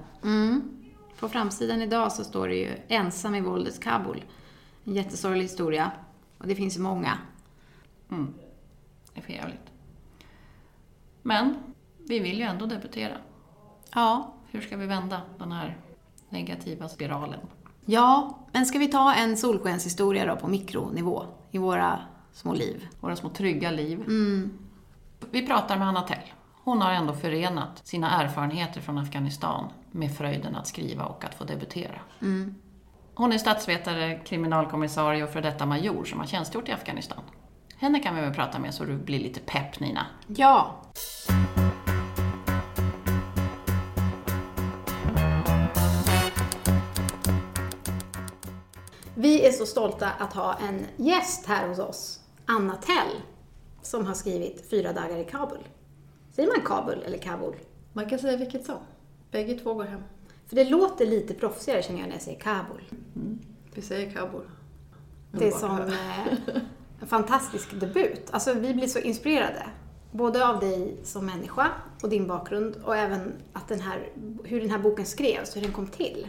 På 1.19 1.29
framsidan 1.29 1.83
idag 1.83 2.13
så 2.13 2.25
står 2.25 2.49
det 2.49 2.55
ju 2.55 2.71
ensam 2.89 3.35
i 3.35 3.41
våldets 3.41 3.79
Kabul. 3.79 4.25
En 4.85 4.95
jättesorglig 4.95 5.43
historia. 5.43 5.91
Och 6.39 6.47
det 6.47 6.55
finns 6.55 6.77
ju 6.77 6.81
många. 6.81 7.19
Det 8.09 9.21
är 9.21 9.23
för 9.23 9.33
jävligt. 9.33 9.71
Men 11.23 11.55
vi 11.99 12.19
vill 12.19 12.39
ju 12.39 12.45
ändå 12.45 12.67
debutera. 12.67 13.17
Ja, 13.95 14.35
Hur 14.51 14.61
ska 14.61 14.77
vi 14.77 14.87
vända 14.87 15.21
den 15.39 15.53
här 15.53 15.79
negativa 16.29 16.89
spiralen? 16.89 17.41
Ja, 17.85 18.39
men 18.55 18.67
ska 18.67 18.79
vi 18.79 18.89
ta 18.89 19.15
en 19.15 19.37
solskenshistoria 19.37 20.27
då 20.27 20.37
på 20.37 20.49
mikronivå 20.49 21.25
i 21.51 21.59
våra 21.59 21.99
små 22.33 22.55
liv? 22.55 22.89
Våra 23.01 23.17
små 23.17 23.29
trygga 23.29 23.71
liv. 23.71 24.05
Vi 25.31 25.47
pratar 25.47 25.79
med 25.79 25.89
Anna 25.89 26.03
Tell. 26.03 26.33
Hon 26.65 26.83
har 26.83 26.93
ändå 26.93 27.13
förenat 27.13 27.87
sina 27.87 28.23
erfarenheter 28.23 28.81
från 28.81 28.99
Afghanistan 28.99 29.65
med 29.91 30.17
fröjden 30.17 30.57
att 30.57 30.67
skriva 30.67 31.05
och 31.05 31.25
att 31.25 31.35
få 31.35 31.45
debutera. 31.45 32.01
Hon 33.15 33.33
är 33.33 33.39
statsvetare, 33.39 34.21
kriminalkommissarie 34.25 35.25
och 35.25 35.31
för 35.31 35.43
detta 35.43 35.67
major 35.67 36.05
som 36.05 36.21
har 36.21 36.27
tjänstgjort 36.27 36.69
i 36.69 36.73
Afghanistan. 36.73 37.23
Henne 37.77 37.99
kan 37.99 38.15
vi 38.15 38.21
väl 38.21 38.35
prata 38.35 38.59
med 38.59 38.75
så 38.75 38.85
du 38.85 38.97
blir 38.97 39.19
lite 39.19 39.41
pepp 39.41 39.81
Nina. 39.81 40.07
Ja. 40.27 40.83
Vi 49.17 49.47
är 49.47 49.53
så 49.53 49.67
stolta 49.67 50.11
att 50.11 50.33
ha 50.33 50.55
en 50.55 50.87
gäst 50.97 51.47
här 51.47 51.69
hos 51.69 51.79
oss, 51.79 52.21
Anna 52.47 52.77
Tell, 52.77 53.21
som 53.83 54.07
har 54.07 54.15
skrivit 54.15 54.71
Fyra 54.71 54.93
dagar 54.93 55.17
i 55.17 55.25
Kabul. 55.25 55.59
Säger 56.33 56.49
man 56.49 56.67
Kabul 56.67 57.03
eller 57.07 57.19
Kabul? 57.19 57.55
Man 57.93 58.09
kan 58.09 58.19
säga 58.19 58.37
vilket 58.37 58.67
som. 58.67 58.79
Bägge 59.31 59.55
två 59.55 59.75
går 59.75 59.85
hem. 59.85 60.01
För 60.47 60.57
det 60.57 60.65
låter 60.65 61.07
lite 61.07 61.35
proffsigare 61.35 61.83
känner 61.83 62.01
jag 62.01 62.07
när 62.09 62.15
jag 62.15 62.23
säger 62.23 62.41
Kabul. 62.41 62.83
Vi 63.75 63.83
säger 63.83 64.13
Kabul. 64.13 64.45
Det 65.33 65.49
är 65.49 65.53
som 65.53 65.81
eh, 65.81 66.27
en 67.01 67.07
fantastisk 67.07 67.81
debut. 67.81 68.31
Alltså 68.31 68.53
vi 68.53 68.75
blir 68.75 68.87
så 68.87 68.99
inspirerade. 68.99 69.67
Både 70.13 70.49
av 70.49 70.61
dig 70.61 70.97
som 71.05 71.27
människa 71.27 71.71
och 72.03 72.09
din 72.09 72.27
bakgrund 72.27 72.77
och 72.85 72.97
även 72.97 73.33
att 73.53 73.69
den 73.69 73.81
här, 73.81 74.09
hur 74.45 74.61
den 74.61 74.71
här 74.71 74.79
boken 74.79 75.07
skrevs, 75.07 75.57
hur 75.57 75.61
den 75.61 75.73
kom 75.73 75.87
till. 75.87 76.29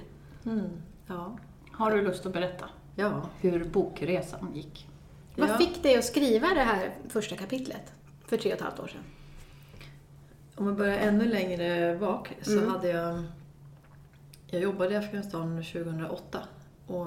Ja. 1.08 1.38
Har 1.78 1.92
du 1.92 2.02
lust 2.02 2.26
att 2.26 2.34
berätta 2.34 2.70
Ja. 2.96 3.30
hur 3.40 3.64
bokresan 3.64 4.52
gick? 4.56 4.88
Vad 5.36 5.50
Ja. 5.50 5.58
fick 5.58 5.84
dig 5.84 5.98
att 5.98 6.06
skriva 6.06 6.48
det 6.48 6.62
här 6.62 6.92
första 7.10 7.36
kapitlet 7.36 7.94
för 8.26 8.38
tre 8.38 8.52
och 8.52 8.58
ett 8.58 8.64
halvt 8.64 8.80
år 8.80 8.88
sedan? 8.88 9.04
Om 10.56 10.66
man 10.66 10.76
börjar 10.76 10.98
ännu 10.98 11.26
längre 11.26 11.98
bak 12.00 12.34
så 12.42 12.52
Mm. 12.58 12.70
hade 12.70 12.88
jag... 12.90 13.24
Jag 14.48 14.62
jobbade 14.62 14.94
i 14.94 14.98
Afghanistan 14.98 15.64
2008 15.64 16.40
och 16.88 17.06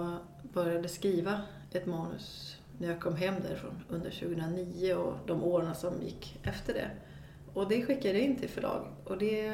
började 0.52 0.88
skriva 0.88 1.40
ett 1.72 1.86
manus 1.86 2.56
när 2.78 2.88
jag 2.88 3.00
kom 3.00 3.16
hem 3.16 3.34
därifrån 3.48 3.84
under 3.88 4.10
2009 4.10 4.94
och 4.94 5.14
de 5.26 5.42
åren 5.44 5.74
som 5.74 6.02
gick 6.02 6.38
efter 6.42 6.74
det. 6.74 6.90
Och 7.54 7.68
det 7.68 7.82
skickade 7.82 8.14
jag 8.14 8.22
in 8.22 8.36
till 8.36 8.48
förlag 8.48 8.86
och 9.04 9.18
det, 9.18 9.52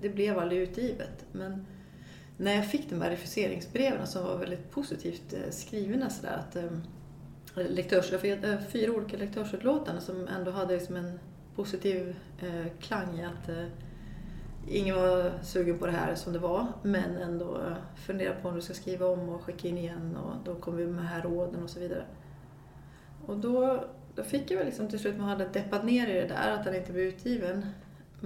det 0.00 0.08
blev 0.08 0.38
aldrig 0.38 0.60
utgivet. 0.60 1.24
Men 1.32 1.66
när 2.36 2.54
jag 2.54 2.70
fick 2.70 2.90
de 2.90 3.02
här 3.02 3.10
refuseringsbreven 3.10 4.06
som 4.06 4.24
var 4.24 4.36
väldigt 4.36 4.70
positivt 4.70 5.32
eh, 5.32 5.50
skrivna 5.50 6.10
sådär 6.10 6.36
att 6.48 6.56
eh, 6.56 7.70
lektörs, 7.70 8.12
jag 8.12 8.20
fick 8.20 8.44
eh, 8.44 8.60
fyra 8.60 8.92
olika 8.92 9.16
lektörsutlåtanden 9.16 10.02
som 10.02 10.28
ändå 10.28 10.50
hade 10.50 10.74
liksom 10.74 10.96
en 10.96 11.18
positiv 11.56 12.16
eh, 12.40 12.66
klang 12.80 13.18
i 13.18 13.24
att 13.24 13.48
eh, 13.48 13.66
ingen 14.68 14.96
var 14.96 15.32
sugen 15.42 15.78
på 15.78 15.86
det 15.86 15.92
här 15.92 16.14
som 16.14 16.32
det 16.32 16.38
var 16.38 16.66
men 16.82 17.16
ändå 17.16 17.56
eh, 17.56 17.76
fundera 18.06 18.34
på 18.34 18.48
om 18.48 18.54
du 18.54 18.60
ska 18.60 18.74
skriva 18.74 19.06
om 19.06 19.28
och 19.28 19.42
skicka 19.42 19.68
in 19.68 19.78
igen 19.78 20.16
och 20.16 20.34
då 20.44 20.54
kom 20.54 20.76
vi 20.76 20.86
med 20.86 20.96
de 20.96 21.06
här 21.06 21.22
råden 21.22 21.62
och 21.62 21.70
så 21.70 21.80
vidare. 21.80 22.04
Och 23.26 23.36
då, 23.36 23.84
då 24.14 24.22
fick 24.22 24.50
jag 24.50 24.58
väl 24.58 24.66
liksom 24.66 24.88
till 24.88 24.98
slut, 24.98 25.18
man 25.18 25.28
hade 25.28 25.48
deppat 25.48 25.84
ner 25.84 26.08
i 26.08 26.12
det 26.12 26.26
där 26.26 26.50
att 26.50 26.64
den 26.64 26.74
inte 26.74 26.92
blev 26.92 27.04
utgiven. 27.04 27.66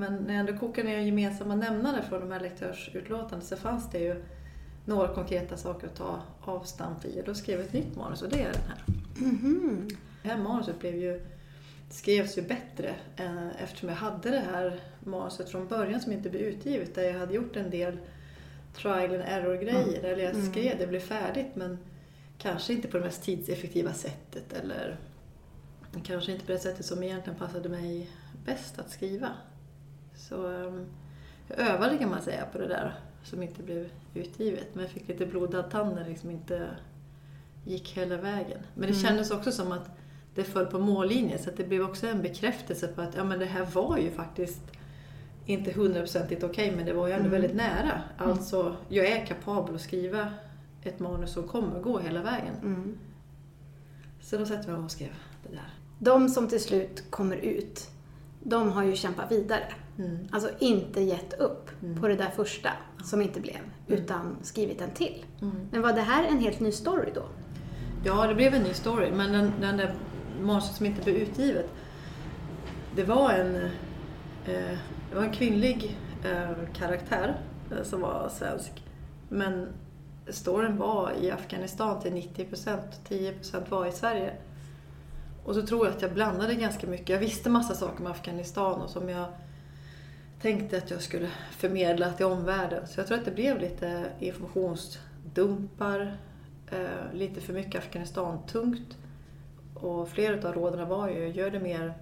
Men 0.00 0.14
när 0.14 0.34
jag 0.34 0.40
ändå 0.40 0.60
kokade 0.60 0.88
ner 0.88 0.98
gemensamma 0.98 1.54
nämnare 1.54 2.02
från 2.02 2.20
de 2.20 2.30
här 2.30 2.40
lektörsutlåtandena 2.40 3.42
så 3.42 3.56
fanns 3.56 3.90
det 3.90 3.98
ju 3.98 4.22
några 4.84 5.14
konkreta 5.14 5.56
saker 5.56 5.86
att 5.86 5.96
ta 5.96 6.22
avstamp 6.40 7.04
i 7.04 7.20
och 7.20 7.24
då 7.24 7.34
skrev 7.34 7.58
jag 7.58 7.66
ett 7.66 7.72
nytt 7.72 7.96
manus 7.96 8.22
och 8.22 8.28
det 8.28 8.42
är 8.42 8.52
den 8.52 8.62
här. 8.68 8.84
Det 10.22 10.28
här 10.28 10.38
manuset 10.38 10.78
blev 10.80 10.94
ju, 10.96 11.26
skrevs 11.90 12.38
ju 12.38 12.42
bättre 12.42 12.94
eh, 13.16 13.62
eftersom 13.62 13.88
jag 13.88 13.96
hade 13.96 14.30
det 14.30 14.44
här 14.52 14.80
manuset 15.00 15.50
från 15.50 15.68
början 15.68 16.00
som 16.00 16.12
inte 16.12 16.30
blev 16.30 16.42
utgivet 16.42 16.94
där 16.94 17.02
jag 17.02 17.18
hade 17.18 17.34
gjort 17.34 17.56
en 17.56 17.70
del 17.70 17.98
trial 18.74 19.14
and 19.14 19.24
error 19.26 19.56
grejer. 19.56 20.04
Eller 20.04 20.24
jag 20.24 20.36
skrev, 20.36 20.78
det 20.78 20.86
blev 20.86 21.00
färdigt 21.00 21.54
men 21.54 21.78
kanske 22.38 22.72
inte 22.72 22.88
på 22.88 22.98
det 22.98 23.04
mest 23.04 23.22
tidseffektiva 23.22 23.92
sättet 23.92 24.52
eller 24.52 24.96
kanske 26.04 26.32
inte 26.32 26.46
på 26.46 26.52
det 26.52 26.58
sättet 26.58 26.86
som 26.86 27.02
egentligen 27.02 27.38
passade 27.38 27.68
mig 27.68 28.10
bäst 28.44 28.78
att 28.78 28.90
skriva. 28.90 29.28
Så 30.30 30.46
ehm, 30.46 30.86
jag 31.48 31.58
övade 31.58 31.98
kan 31.98 32.10
man 32.10 32.22
säga 32.22 32.46
på 32.52 32.58
det 32.58 32.66
där 32.66 32.94
som 33.22 33.42
inte 33.42 33.62
blev 33.62 33.88
utgivet. 34.14 34.66
Men 34.72 34.82
jag 34.82 34.92
fick 34.92 35.08
lite 35.08 35.26
blodad 35.26 35.70
tand 35.70 35.94
när 35.94 36.08
liksom 36.08 36.30
inte 36.30 36.70
gick 37.64 37.88
hela 37.96 38.16
vägen. 38.16 38.60
Men 38.74 38.88
det 38.88 38.94
kändes 38.94 39.30
också 39.30 39.52
som 39.52 39.72
att 39.72 39.90
det 40.34 40.44
föll 40.44 40.66
på 40.66 40.78
mållinjen 40.78 41.38
så 41.38 41.50
det 41.56 41.64
blev 41.64 41.82
också 41.82 42.06
en 42.06 42.22
bekräftelse 42.22 42.88
på 42.88 43.02
att 43.02 43.14
ja, 43.16 43.24
men 43.24 43.38
det 43.38 43.44
här 43.44 43.64
var 43.64 43.98
ju 43.98 44.10
faktiskt 44.10 44.62
inte 45.46 45.72
hundraprocentigt 45.72 46.44
okej 46.44 46.72
men 46.76 46.86
det 46.86 46.92
var 46.92 47.06
ju 47.06 47.12
ändå 47.12 47.28
väldigt 47.28 47.54
nära. 47.54 48.02
Alltså, 48.16 48.76
jag 48.88 49.06
är 49.06 49.26
kapabel 49.26 49.74
att 49.74 49.80
skriva 49.80 50.32
ett 50.82 50.98
manus 50.98 51.32
som 51.32 51.48
kommer 51.48 51.80
gå 51.80 51.98
hela 51.98 52.22
vägen. 52.22 52.54
Så 54.20 54.38
då 54.38 54.46
satte 54.46 54.70
jag 54.70 54.76
mig 54.78 54.84
och 54.84 54.90
skrev 54.90 55.14
det 55.42 55.54
där. 55.54 55.74
De 55.98 56.28
som 56.28 56.48
till 56.48 56.60
slut 56.60 57.10
kommer 57.10 57.36
ut, 57.36 57.90
de 58.42 58.72
har 58.72 58.82
ju 58.84 58.96
kämpat 58.96 59.32
vidare. 59.32 59.64
Alltså 60.30 60.50
inte 60.58 61.00
gett 61.00 61.32
upp 61.40 61.70
på 62.00 62.08
det 62.08 62.16
där 62.16 62.30
första 62.36 62.70
som 63.04 63.22
inte 63.22 63.40
blev, 63.40 63.60
utan 63.86 64.36
skrivit 64.42 64.80
en 64.80 64.90
till. 64.90 65.24
Men 65.70 65.82
var 65.82 65.92
det 65.92 66.00
här 66.00 66.24
en 66.24 66.38
helt 66.38 66.60
ny 66.60 66.72
story 66.72 67.10
då? 67.14 67.22
Ja, 68.04 68.26
det 68.26 68.34
blev 68.34 68.54
en 68.54 68.62
ny 68.62 68.74
story, 68.74 69.10
men 69.10 69.32
den, 69.32 69.52
den 69.60 69.76
där 69.76 69.94
monstret 70.42 70.76
som 70.76 70.86
inte 70.86 71.02
blev 71.02 71.16
utgivet, 71.16 71.66
det 72.96 73.04
var 73.04 73.30
en, 73.30 73.56
eh, 74.44 74.78
det 75.10 75.14
var 75.14 75.22
en 75.22 75.32
kvinnlig 75.32 75.96
eh, 76.24 76.72
karaktär 76.74 77.40
eh, 77.70 77.82
som 77.82 78.00
var 78.00 78.28
svensk. 78.28 78.84
Men 79.28 79.68
storyn 80.28 80.76
var 80.76 81.12
i 81.20 81.30
Afghanistan 81.30 82.00
till 82.00 82.12
90 82.12 82.44
procent, 82.44 83.00
10 83.08 83.32
procent 83.32 83.70
var 83.70 83.86
i 83.86 83.92
Sverige. 83.92 84.32
Och 85.44 85.54
så 85.54 85.66
tror 85.66 85.86
jag 85.86 85.96
att 85.96 86.02
jag 86.02 86.14
blandade 86.14 86.54
ganska 86.54 86.86
mycket. 86.86 87.08
Jag 87.08 87.18
visste 87.18 87.50
massa 87.50 87.74
saker 87.74 88.00
om 88.00 88.10
Afghanistan 88.10 88.80
och 88.80 88.90
som 88.90 89.08
jag 89.08 89.26
tänkte 90.42 90.78
att 90.78 90.90
jag 90.90 91.02
skulle 91.02 91.28
förmedla 91.50 92.12
till 92.12 92.26
omvärlden. 92.26 92.86
Så 92.86 93.00
jag 93.00 93.06
tror 93.06 93.18
att 93.18 93.24
det 93.24 93.30
blev 93.30 93.58
lite 93.58 94.06
informationsdumpar, 94.18 96.16
eh, 96.70 97.12
lite 97.12 97.40
för 97.40 97.52
mycket 97.52 97.80
Afghanistan-tungt. 97.80 98.96
Och 99.74 100.08
flera 100.08 100.48
av 100.48 100.54
råden 100.54 100.88
var 100.88 101.08
ju, 101.08 101.28
gör 101.28 101.50
det 101.50 101.60
mer 101.60 101.94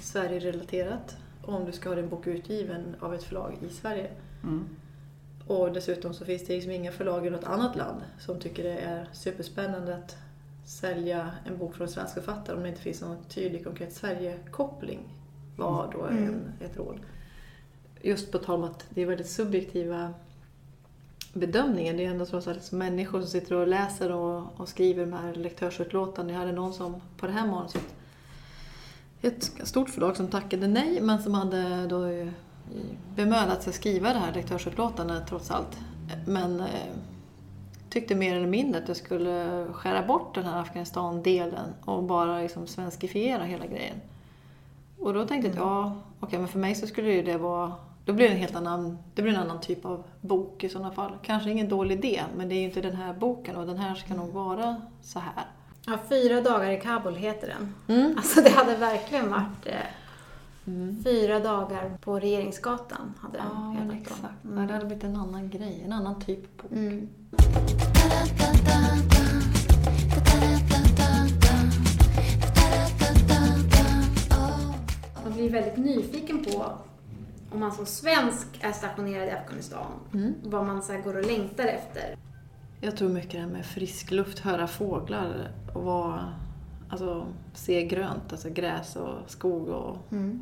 Sverige-relaterat 0.00 1.16
om 1.42 1.64
du 1.64 1.72
ska 1.72 1.88
ha 1.88 1.96
din 1.96 2.08
bok 2.08 2.26
utgiven 2.26 2.96
av 3.00 3.14
ett 3.14 3.22
förlag 3.22 3.58
i 3.62 3.68
Sverige. 3.68 4.10
Mm. 4.42 4.68
Och 5.46 5.72
dessutom 5.72 6.14
så 6.14 6.24
finns 6.24 6.46
det 6.46 6.54
liksom 6.54 6.72
inga 6.72 6.92
förlag 6.92 7.26
i 7.26 7.30
något 7.30 7.44
annat 7.44 7.76
land 7.76 8.02
som 8.18 8.40
tycker 8.40 8.62
det 8.62 8.78
är 8.78 9.08
superspännande 9.12 9.96
att 9.96 10.16
sälja 10.66 11.30
en 11.46 11.58
bok 11.58 11.74
från 11.74 11.86
en 11.86 11.92
svensk 11.92 12.14
författare 12.14 12.56
om 12.56 12.62
det 12.62 12.68
inte 12.68 12.80
finns 12.80 13.00
någon 13.00 13.24
tydlig 13.24 13.64
konkret 13.64 13.92
Sverige-koppling 13.92 15.00
var 15.56 15.92
då 15.92 16.04
en, 16.04 16.52
ett 16.60 16.76
råd. 16.76 17.00
Just 18.06 18.32
på 18.32 18.38
tal 18.38 18.54
om 18.54 18.64
att 18.64 18.86
det 18.90 19.02
är 19.02 19.06
väldigt 19.06 19.30
subjektiva 19.30 20.14
bedömningar. 21.32 21.94
Det 21.94 22.04
är 22.04 22.10
ändå 22.10 22.26
trots 22.26 22.48
allt 22.48 22.72
människor 22.72 23.20
som 23.20 23.28
sitter 23.28 23.54
och 23.54 23.68
läser 23.68 24.12
och, 24.12 24.60
och 24.60 24.68
skriver 24.68 25.06
de 25.06 25.12
här 25.12 25.34
lektörsutlåtanden. 25.34 26.34
Jag 26.34 26.40
hade 26.40 26.52
någon 26.52 26.72
som 26.72 27.00
på 27.16 27.26
det 27.26 27.32
här 27.32 27.46
manuset 27.46 27.94
ett 29.22 29.52
stort 29.62 29.90
förlag 29.90 30.16
som 30.16 30.28
tackade 30.28 30.68
nej 30.68 31.00
men 31.00 31.22
som 31.22 31.34
hade 31.34 31.86
då 31.86 32.30
bemödat 33.16 33.62
sig 33.62 33.70
att 33.70 33.76
skriva 33.76 34.12
det 34.12 34.18
här 34.18 34.34
lektörsutlåtandet 34.34 35.26
trots 35.28 35.50
allt. 35.50 35.78
Men 36.26 36.60
eh, 36.60 36.66
tyckte 37.90 38.14
mer 38.14 38.36
eller 38.36 38.46
mindre 38.46 38.82
att 38.82 38.88
jag 38.88 38.96
skulle 38.96 39.66
skära 39.72 40.06
bort 40.06 40.34
den 40.34 40.44
här 40.44 40.60
Afghanistan-delen 40.60 41.74
och 41.84 42.02
bara 42.02 42.40
liksom 42.40 42.66
svenskifiera 42.66 43.44
hela 43.44 43.66
grejen. 43.66 44.00
Och 44.98 45.14
då 45.14 45.26
tänkte 45.26 45.48
jag 45.48 45.56
att 45.56 45.60
ja, 45.60 45.96
okej 46.20 46.38
men 46.38 46.48
för 46.48 46.58
mig 46.58 46.74
så 46.74 46.86
skulle 46.86 47.12
ju 47.12 47.22
det 47.22 47.38
vara 47.38 47.72
då 48.04 48.12
blir 48.12 48.26
det 48.28 48.32
en 48.34 48.40
helt 48.40 48.56
annan, 48.56 48.98
det 49.14 49.22
blir 49.22 49.32
en 49.32 49.40
annan 49.40 49.60
typ 49.60 49.84
av 49.84 50.04
bok 50.20 50.64
i 50.64 50.68
sådana 50.68 50.90
fall. 50.92 51.12
Kanske 51.22 51.50
ingen 51.50 51.68
dålig 51.68 51.98
idé, 52.04 52.22
men 52.36 52.48
det 52.48 52.54
är 52.54 52.58
ju 52.58 52.64
inte 52.64 52.80
den 52.80 52.96
här 52.96 53.12
boken 53.14 53.56
och 53.56 53.66
den 53.66 53.78
här 53.78 53.94
ska 53.94 54.14
nog 54.14 54.32
vara 54.32 54.76
så 55.02 55.18
här. 55.18 55.44
Ja, 55.86 55.98
Fyra 56.08 56.40
dagar 56.40 56.70
i 56.70 56.80
Kabul 56.80 57.14
heter 57.16 57.54
den. 57.86 58.14
Alltså 58.16 58.40
det 58.42 58.50
hade 58.50 58.76
verkligen 58.76 59.30
varit 59.30 59.66
eh, 59.66 59.74
Fyra 61.04 61.40
dagar 61.40 61.96
på 62.00 62.20
Regeringsgatan 62.20 63.14
hade 63.20 63.38
den 63.38 63.46
Ja, 63.54 63.70
hetat 63.70 63.88
då. 63.88 63.94
exakt. 64.00 64.34
Ja, 64.56 64.60
det 64.60 64.72
hade 64.72 64.84
blivit 64.86 65.04
en 65.04 65.16
annan 65.16 65.50
grej, 65.50 65.82
en 65.84 65.92
annan 65.92 66.20
typ 66.20 66.62
bok. 66.62 66.72
Mm. 66.72 67.08
Man 75.24 75.32
blir 75.32 75.50
väldigt 75.50 75.76
nyfiken 75.76 76.44
på 76.44 76.64
om 77.54 77.60
man 77.60 77.72
som 77.72 77.86
svensk 77.86 78.46
är 78.60 78.72
stationerad 78.72 79.28
i 79.28 79.30
Afghanistan, 79.30 79.92
vad 80.42 80.66
man 80.66 80.82
så 80.82 80.92
här 80.92 81.00
går 81.00 81.16
och 81.16 81.26
längtar 81.26 81.64
efter. 81.64 82.16
Jag 82.80 82.96
tror 82.96 83.08
mycket 83.08 83.32
det 83.32 83.38
här 83.38 83.46
med 83.46 83.66
frisk 83.66 84.10
luft, 84.10 84.38
höra 84.38 84.66
fåglar 84.66 85.50
och 85.74 85.82
vara, 85.82 86.34
alltså, 86.88 87.26
se 87.54 87.86
grönt, 87.86 88.32
alltså 88.32 88.50
gräs 88.50 88.96
och 88.96 89.30
skog 89.30 89.68
och 89.68 89.96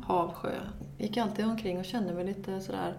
hav, 0.05 0.33
sjö. 0.33 0.53
Jag 0.97 1.07
gick 1.07 1.17
alltid 1.17 1.45
omkring 1.45 1.79
och 1.79 1.85
kände 1.85 2.13
mig 2.13 2.25
lite 2.25 2.61
sådär 2.61 2.93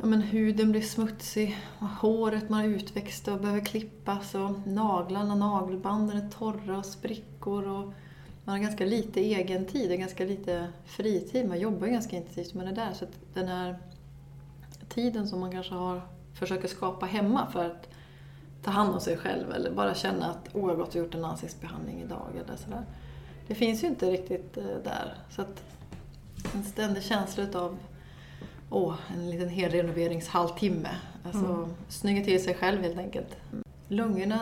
Ja, 0.00 0.06
men 0.06 0.22
huden 0.22 0.70
blir 0.72 0.82
smutsig, 0.82 1.58
och 1.78 1.88
håret 1.88 2.48
man 2.48 2.60
har 2.60 2.66
utväxt 2.66 3.28
och 3.28 3.40
behöver 3.40 3.64
klippas 3.64 4.34
och 4.34 4.66
naglarna, 4.66 5.34
nagelbanden 5.34 6.16
är 6.16 6.30
torra 6.30 6.78
och 6.78 6.86
sprickor 6.86 7.68
och 7.68 7.92
man 8.46 8.54
har 8.54 8.62
ganska 8.62 8.84
lite 8.84 9.20
egen 9.20 9.64
tid 9.64 9.92
och 9.92 9.98
ganska 9.98 10.24
lite 10.24 10.68
fritid. 10.84 11.48
Man 11.48 11.60
jobbar 11.60 11.86
ganska 11.86 12.16
intensivt 12.16 12.54
med 12.54 12.66
det 12.66 12.72
där 12.72 12.92
så 12.92 13.04
att 13.04 13.10
den 13.34 13.48
här 13.48 13.78
tiden 14.88 15.28
som 15.28 15.40
man 15.40 15.52
kanske 15.52 15.74
har 15.74 16.00
försöker 16.34 16.68
skapa 16.68 17.06
hemma 17.06 17.46
för 17.52 17.64
att 17.64 17.88
ta 18.62 18.70
hand 18.70 18.94
om 18.94 19.00
sig 19.00 19.16
själv 19.16 19.52
eller 19.52 19.70
bara 19.70 19.94
känna 19.94 20.30
att 20.30 20.48
åh, 20.52 20.60
jag 20.60 20.68
har 20.68 20.76
gått 20.76 20.88
och 20.88 20.96
gjort 20.96 21.14
en 21.14 21.24
ansiktsbehandling 21.24 22.02
idag 22.02 22.28
eller 22.44 22.56
sådär. 22.56 22.82
Det 23.46 23.54
finns 23.54 23.84
ju 23.84 23.86
inte 23.86 24.10
riktigt 24.10 24.56
eh, 24.56 24.64
där. 24.84 25.14
Så 25.30 25.42
att 25.42 25.62
en 26.54 26.64
ständig 26.64 27.02
känsla 27.02 27.46
av 27.54 27.78
åh, 28.70 28.94
en 29.14 29.30
liten 29.30 29.48
helrenoveringshalvtimme. 29.48 30.90
Alltså 31.24 31.68
snygga 31.88 32.24
till 32.24 32.44
sig 32.44 32.54
själv 32.54 32.82
helt 32.82 32.98
enkelt. 32.98 33.36
Lungorna 33.88 34.40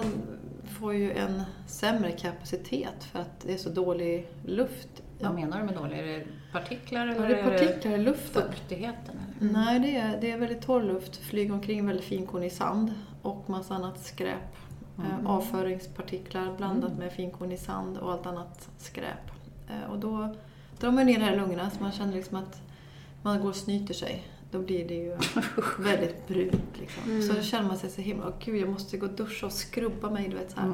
får 0.67 0.95
ju 0.95 1.13
en 1.13 1.43
sämre 1.67 2.13
kapacitet 2.13 3.05
för 3.05 3.19
att 3.19 3.41
det 3.41 3.53
är 3.53 3.59
så 3.59 3.69
dålig 3.71 4.29
luft. 4.45 4.89
Vad 5.21 5.35
menar 5.35 5.59
du 5.59 5.65
med 5.65 5.75
dålig? 5.75 5.99
Är 5.99 6.03
det 6.03 6.25
partiklar 6.53 7.07
eller 7.07 7.23
Ja, 7.23 7.29
det 7.29 7.41
är 7.41 7.51
partiklar 7.51 7.93
i 7.93 7.99
luften. 7.99 8.43
fuktigheten? 8.43 9.17
Eller? 9.41 9.53
Nej, 9.53 9.81
det 9.81 9.97
är, 9.97 10.21
det 10.21 10.31
är 10.31 10.39
väldigt 10.39 10.63
torr 10.63 10.83
luft. 10.83 11.17
Flyger 11.17 11.53
omkring 11.55 11.87
väldigt 11.87 12.05
finkornig 12.05 12.53
sand 12.53 12.95
och 13.23 13.51
massa 13.51 13.75
annat 13.75 13.99
skräp. 14.05 14.57
Eh, 14.99 15.27
avföringspartiklar 15.27 16.57
blandat 16.57 16.99
med 16.99 17.13
finkornig 17.13 17.59
sand 17.61 17.99
och 17.99 18.13
allt 18.13 18.27
annat 18.27 18.69
skräp. 18.79 19.31
Eh, 19.69 19.91
och 19.91 19.99
då 19.99 20.35
drar 20.81 20.91
man 20.91 21.07
ner 21.07 21.19
det 21.19 21.25
här 21.25 21.33
i 21.33 21.37
lungorna 21.37 21.71
så 21.71 21.83
man 21.83 21.93
känner 21.93 22.13
liksom 22.13 22.37
att 22.37 22.63
man 23.23 23.41
går 23.41 23.49
och 23.49 23.57
snyter 23.57 23.95
sig. 23.95 24.23
Då 24.55 24.61
blir 24.61 24.89
det 24.89 24.95
ju 24.95 25.17
väldigt 25.79 26.29
brunt. 26.29 26.79
Liksom. 26.81 27.23
Så 27.23 27.33
då 27.33 27.43
känner 27.43 27.69
man 27.69 27.79
sig 27.79 27.91
så 27.91 28.01
himla, 28.01 28.27
åh 28.29 28.35
gud 28.45 28.57
jag 28.57 28.69
måste 28.69 28.97
gå 28.97 29.07
och 29.07 29.13
duscha 29.13 29.47
och 29.47 29.53
skrubba 29.53 30.11
mig. 30.11 30.29
Du 30.29 30.37
vet, 30.37 30.51
så 30.51 30.61
här. 30.61 30.73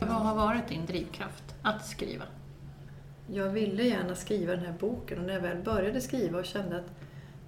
Vad 0.00 0.10
har 0.10 0.34
varit 0.34 0.68
din 0.68 0.86
drivkraft 0.86 1.54
att 1.62 1.86
skriva? 1.86 2.24
Jag 3.26 3.48
ville 3.48 3.82
gärna 3.82 4.14
skriva 4.14 4.56
den 4.56 4.64
här 4.64 4.74
boken 4.80 5.18
och 5.18 5.24
när 5.24 5.34
jag 5.34 5.40
väl 5.40 5.62
började 5.64 6.00
skriva 6.00 6.38
och 6.38 6.44
kände 6.44 6.76
att 6.76 6.90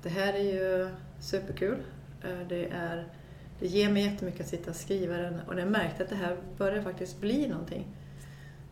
det 0.03 0.09
här 0.09 0.33
är 0.33 0.55
ju 0.55 0.89
superkul. 1.21 1.79
Eh, 2.23 2.39
Det, 2.49 2.65
är, 2.67 3.07
det 3.65 3.69
ger 3.69 3.91
mig 3.91 4.03
jättemycket 4.03 4.41
att 4.41 4.49
sitta 4.49 4.71
och 4.71 4.77
skriva 4.77 5.17
den 5.17 5.41
och 5.47 5.55
när 5.55 5.63
jag 5.63 5.71
märkte 5.71 6.03
att 6.03 6.09
det 6.09 6.17
här 6.17 6.37
börjar 6.59 6.83
faktiskt 6.83 7.21
bli 7.21 7.49
någonting. 7.49 7.87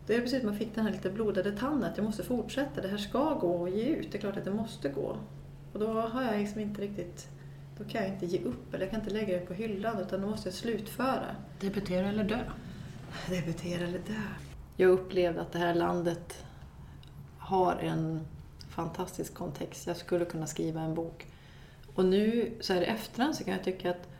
Det 0.07 0.15
är 0.15 0.21
precis 0.21 0.39
som 0.39 0.49
att 0.49 0.53
man 0.53 0.59
fick 0.59 0.75
den 0.75 0.85
här 0.85 0.91
lite 0.91 1.09
blodade 1.09 1.51
tanden 1.51 1.91
att 1.91 1.97
jag 1.97 2.03
måste 2.03 2.23
fortsätta, 2.23 2.81
det 2.81 2.87
här 2.87 2.97
ska 2.97 3.33
gå 3.33 3.65
att 3.65 3.71
ge 3.71 3.85
ut, 3.85 4.11
det 4.11 4.17
är 4.17 4.19
klart 4.19 4.37
att 4.37 4.45
det 4.45 4.53
måste 4.53 4.89
gå. 4.89 5.17
Och 5.73 5.79
då 5.79 6.01
har 6.01 6.23
jag 6.23 6.39
liksom 6.39 6.61
inte 6.61 6.81
riktigt, 6.81 7.27
då 7.77 7.83
kan 7.83 8.01
jag 8.03 8.13
inte 8.13 8.25
ge 8.25 8.39
upp 8.43 8.73
eller 8.73 8.85
jag 8.85 8.91
kan 8.91 8.99
inte 8.99 9.13
lägga 9.13 9.39
det 9.39 9.45
på 9.45 9.53
hyllan 9.53 9.99
utan 9.99 10.21
då 10.21 10.27
måste 10.27 10.49
jag 10.49 10.53
slutföra. 10.53 11.35
Debutera 11.59 12.09
eller 12.09 12.23
dö? 12.23 12.39
Debutera 13.29 13.83
eller 13.83 13.99
dö. 13.99 14.21
Jag 14.77 14.91
upplevde 14.91 15.41
att 15.41 15.51
det 15.51 15.59
här 15.59 15.75
landet 15.75 16.45
har 17.37 17.75
en 17.75 18.27
fantastisk 18.69 19.33
kontext. 19.33 19.87
Jag 19.87 19.97
skulle 19.97 20.25
kunna 20.25 20.47
skriva 20.47 20.81
en 20.81 20.95
bok. 20.95 21.27
Och 21.95 22.05
nu 22.05 22.53
så 22.61 22.73
här 22.73 22.81
i 22.81 22.85
efterhand 22.85 23.35
så 23.35 23.43
kan 23.43 23.53
jag 23.53 23.63
tycka 23.63 23.89
att 23.91 24.12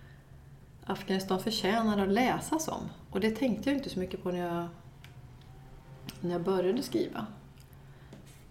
Afghanistan 0.85 1.39
förtjänar 1.39 1.97
att 1.97 2.09
läsas 2.09 2.67
om. 2.67 2.89
Och 3.09 3.19
det 3.19 3.31
tänkte 3.31 3.69
jag 3.69 3.77
inte 3.77 3.89
så 3.89 3.99
mycket 3.99 4.23
på 4.23 4.31
när 4.31 4.39
jag, 4.39 4.67
när 6.21 6.31
jag 6.31 6.43
började 6.43 6.83
skriva. 6.83 7.25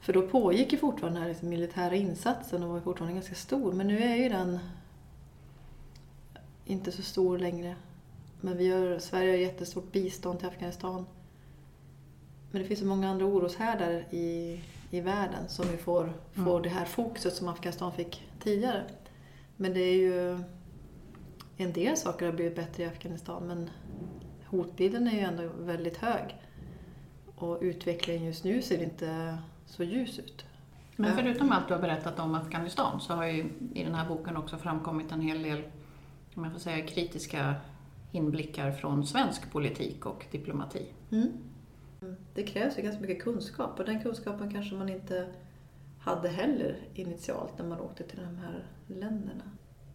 För 0.00 0.12
då 0.12 0.22
pågick 0.22 0.72
ju 0.72 0.78
fortfarande 0.78 1.18
den 1.18 1.22
här 1.22 1.28
liksom 1.28 1.48
militära 1.48 1.94
insatsen 1.94 2.62
och 2.62 2.68
var 2.68 2.80
fortfarande 2.80 3.14
ganska 3.14 3.34
stor. 3.34 3.72
Men 3.72 3.86
nu 3.86 4.02
är 4.02 4.16
ju 4.16 4.28
den 4.28 4.58
inte 6.64 6.92
så 6.92 7.02
stor 7.02 7.38
längre. 7.38 7.76
Men 8.40 8.56
vi 8.56 8.64
gör, 8.64 8.98
Sverige 8.98 9.30
har 9.30 9.38
jättestort 9.38 9.92
bistånd 9.92 10.38
till 10.38 10.48
Afghanistan. 10.48 11.06
Men 12.50 12.62
det 12.62 12.68
finns 12.68 12.80
så 12.80 12.86
många 12.86 13.10
andra 13.10 13.26
oroshärdar 13.26 14.06
i, 14.10 14.60
i 14.90 15.00
världen 15.00 15.48
som 15.48 15.68
vi 15.70 15.76
får, 15.76 16.12
får 16.32 16.60
det 16.60 16.68
här 16.68 16.84
fokuset 16.84 17.34
som 17.34 17.48
Afghanistan 17.48 17.92
fick 17.92 18.28
tidigare. 18.42 18.84
Men 19.56 19.74
det 19.74 19.80
är 19.80 19.94
ju... 19.94 20.42
En 21.56 21.72
del 21.72 21.96
saker 21.96 22.26
har 22.26 22.32
blivit 22.32 22.56
bättre 22.56 22.82
i 22.82 22.86
Afghanistan 22.86 23.46
men 23.46 23.70
hotbilden 24.46 25.08
är 25.08 25.12
ju 25.12 25.18
ändå 25.18 25.48
väldigt 25.58 25.96
hög. 25.96 26.36
Och 27.36 27.58
utvecklingen 27.60 28.24
just 28.24 28.44
nu 28.44 28.62
ser 28.62 28.82
inte 28.82 29.38
så 29.66 29.84
ljus 29.84 30.18
ut. 30.18 30.44
Men 30.96 31.16
förutom 31.16 31.52
allt 31.52 31.68
du 31.68 31.74
har 31.74 31.80
berättat 31.80 32.18
om 32.18 32.34
Afghanistan 32.34 33.00
så 33.00 33.12
har 33.12 33.24
ju 33.24 33.50
i 33.74 33.84
den 33.84 33.94
här 33.94 34.08
boken 34.08 34.36
också 34.36 34.58
framkommit 34.58 35.12
en 35.12 35.20
hel 35.20 35.42
del, 35.42 35.62
om 36.34 36.44
jag 36.44 36.52
får 36.52 36.60
säga, 36.60 36.86
kritiska 36.86 37.54
inblickar 38.12 38.72
från 38.72 39.06
svensk 39.06 39.50
politik 39.52 40.06
och 40.06 40.26
diplomati. 40.30 40.86
Mm. 41.10 41.32
Det 42.34 42.42
krävs 42.42 42.78
ju 42.78 42.82
ganska 42.82 43.00
mycket 43.00 43.22
kunskap 43.22 43.78
och 43.78 43.84
den 43.84 44.02
kunskapen 44.02 44.52
kanske 44.52 44.74
man 44.74 44.88
inte 44.88 45.26
hade 46.00 46.28
heller 46.28 46.76
initialt 46.94 47.58
när 47.58 47.66
man 47.66 47.80
åkte 47.80 48.04
till 48.04 48.18
de 48.18 48.36
här 48.36 48.66
länderna. 48.86 49.44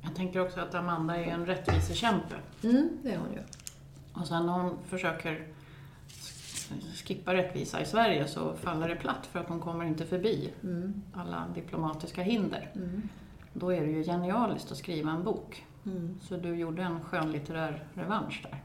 Jag 0.07 0.15
tänker 0.15 0.39
också 0.41 0.59
att 0.59 0.75
Amanda 0.75 1.15
är 1.17 1.23
en 1.23 1.45
rättvisekämpe. 1.45 2.35
Mm, 2.63 2.89
det 3.03 3.11
är 3.11 3.17
hon 3.17 3.33
ju. 3.33 3.39
Och 4.21 4.27
sen 4.27 4.45
när 4.45 4.53
hon 4.53 4.77
försöker 4.87 5.47
skippa 7.05 7.33
rättvisa 7.33 7.81
i 7.81 7.85
Sverige 7.85 8.27
så 8.27 8.53
faller 8.55 8.87
det 8.89 8.95
platt 8.95 9.25
för 9.31 9.39
att 9.39 9.47
hon 9.47 9.59
kommer 9.59 9.85
inte 9.85 10.05
förbi 10.05 10.53
Mm. 10.63 11.01
alla 11.13 11.45
diplomatiska 11.55 12.21
hinder. 12.21 12.71
Mm. 12.75 13.09
Då 13.53 13.73
är 13.73 13.81
det 13.81 13.91
ju 13.91 14.03
genialiskt 14.03 14.71
att 14.71 14.77
skriva 14.77 15.11
en 15.11 15.23
bok. 15.23 15.65
Mm. 15.85 16.19
Så 16.21 16.37
du 16.37 16.55
gjorde 16.55 16.81
en 16.83 17.01
skönlitterär 17.03 17.83
revansch 17.93 18.43
där. 18.43 18.63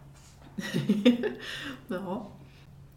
Ja. 1.88 2.26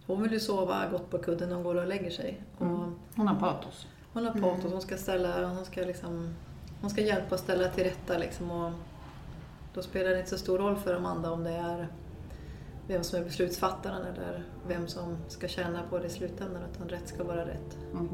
Hon 0.07 0.21
vill 0.23 0.31
ju 0.31 0.39
sova 0.39 0.89
gott 0.91 1.09
på 1.09 1.17
kudden 1.17 1.49
när 1.49 1.55
hon 1.55 1.63
går 1.63 1.75
och 1.75 1.87
lägger 1.87 2.09
sig. 2.11 2.41
Och 2.57 2.65
Mm. 2.65 2.95
Hon 3.15 3.27
har 3.27 3.35
patos. 3.35 3.87
hon 4.13 4.25
har 4.25 4.33
patos, 4.33 4.71
hon 4.71 4.81
ska 4.81 4.97
ställa, 4.97 5.47
hon 5.47 5.65
ska 5.65 5.81
liksom, 5.81 6.33
hon 6.81 6.89
ska 6.89 7.01
hjälpa 7.01 7.35
och 7.35 7.39
ställa 7.41 7.69
till 7.69 7.83
rätta 7.83 8.17
liksom. 8.17 8.51
Och 8.51 8.71
då 9.73 9.81
spelar 9.81 10.09
det 10.09 10.17
inte 10.17 10.29
så 10.29 10.37
stor 10.37 10.57
roll 10.57 10.75
för 10.75 10.95
Amanda 10.95 11.31
om 11.31 11.43
det 11.43 11.51
är 11.51 11.87
vem 12.87 13.03
som 13.03 13.19
är 13.19 13.23
beslutsfattaren 13.23 14.01
eller 14.01 14.43
vem 14.67 14.87
som 14.87 15.17
ska 15.27 15.47
tjäna 15.47 15.81
på 15.89 15.99
det 15.99 16.05
i 16.05 16.09
slutändan, 16.09 16.63
utan 16.73 16.89
rätt 16.89 17.07
ska 17.07 17.23
vara 17.23 17.45
rätt. 17.45 17.77
Mm. 17.93 18.09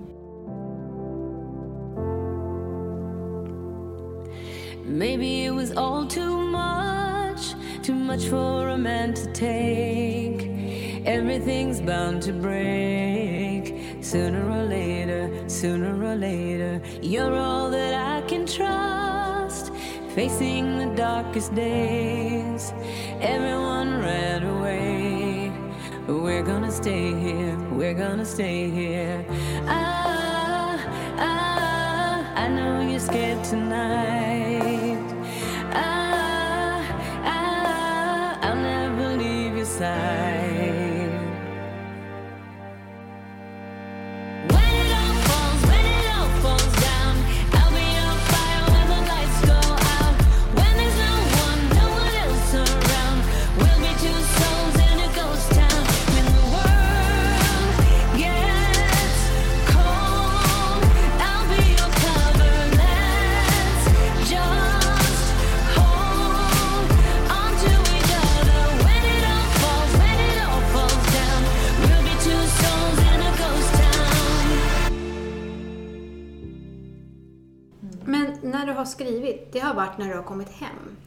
Maybe 4.85 5.45
it 5.45 5.53
was 5.53 5.71
all 5.71 6.07
too 6.07 6.37
much, 6.37 7.55
too 7.83 7.95
much 7.95 8.29
for 8.29 8.69
a 8.69 8.77
man 8.77 9.13
to 9.13 9.25
take. 9.33 10.47
Everything's 11.05 11.81
bound 11.81 12.21
to 12.23 12.33
break 12.33 13.40
sooner 14.11 14.45
or 14.51 14.65
later, 14.65 15.31
sooner 15.47 15.95
or 16.03 16.15
later. 16.15 16.81
You're 17.01 17.33
all 17.33 17.69
that 17.69 17.93
I 17.93 18.27
can 18.27 18.45
trust, 18.45 19.71
facing 20.13 20.79
the 20.79 20.93
darkest 20.97 21.55
days. 21.55 22.73
Everyone 23.21 24.01
ran 24.01 24.43
away. 24.43 25.53
We're 26.09 26.43
gonna 26.43 26.73
stay 26.73 27.13
here, 27.25 27.57
we're 27.71 27.93
gonna 27.93 28.25
stay 28.25 28.69
here. 28.69 29.25
Ah, 29.65 30.75
ah, 31.17 32.33
I 32.35 32.49
know 32.49 32.81
you're 32.81 32.99
scared 32.99 33.41
tonight. 33.45 34.30
När 78.51 78.65
du 78.65 78.71
har 78.73 78.85
skrivit, 78.85 79.53
det 79.53 79.59
har 79.59 79.73
varit 79.73 79.97
när 79.97 80.07
du 80.09 80.15
har 80.15 80.23
kommit 80.23 80.49
hem? 80.49 80.97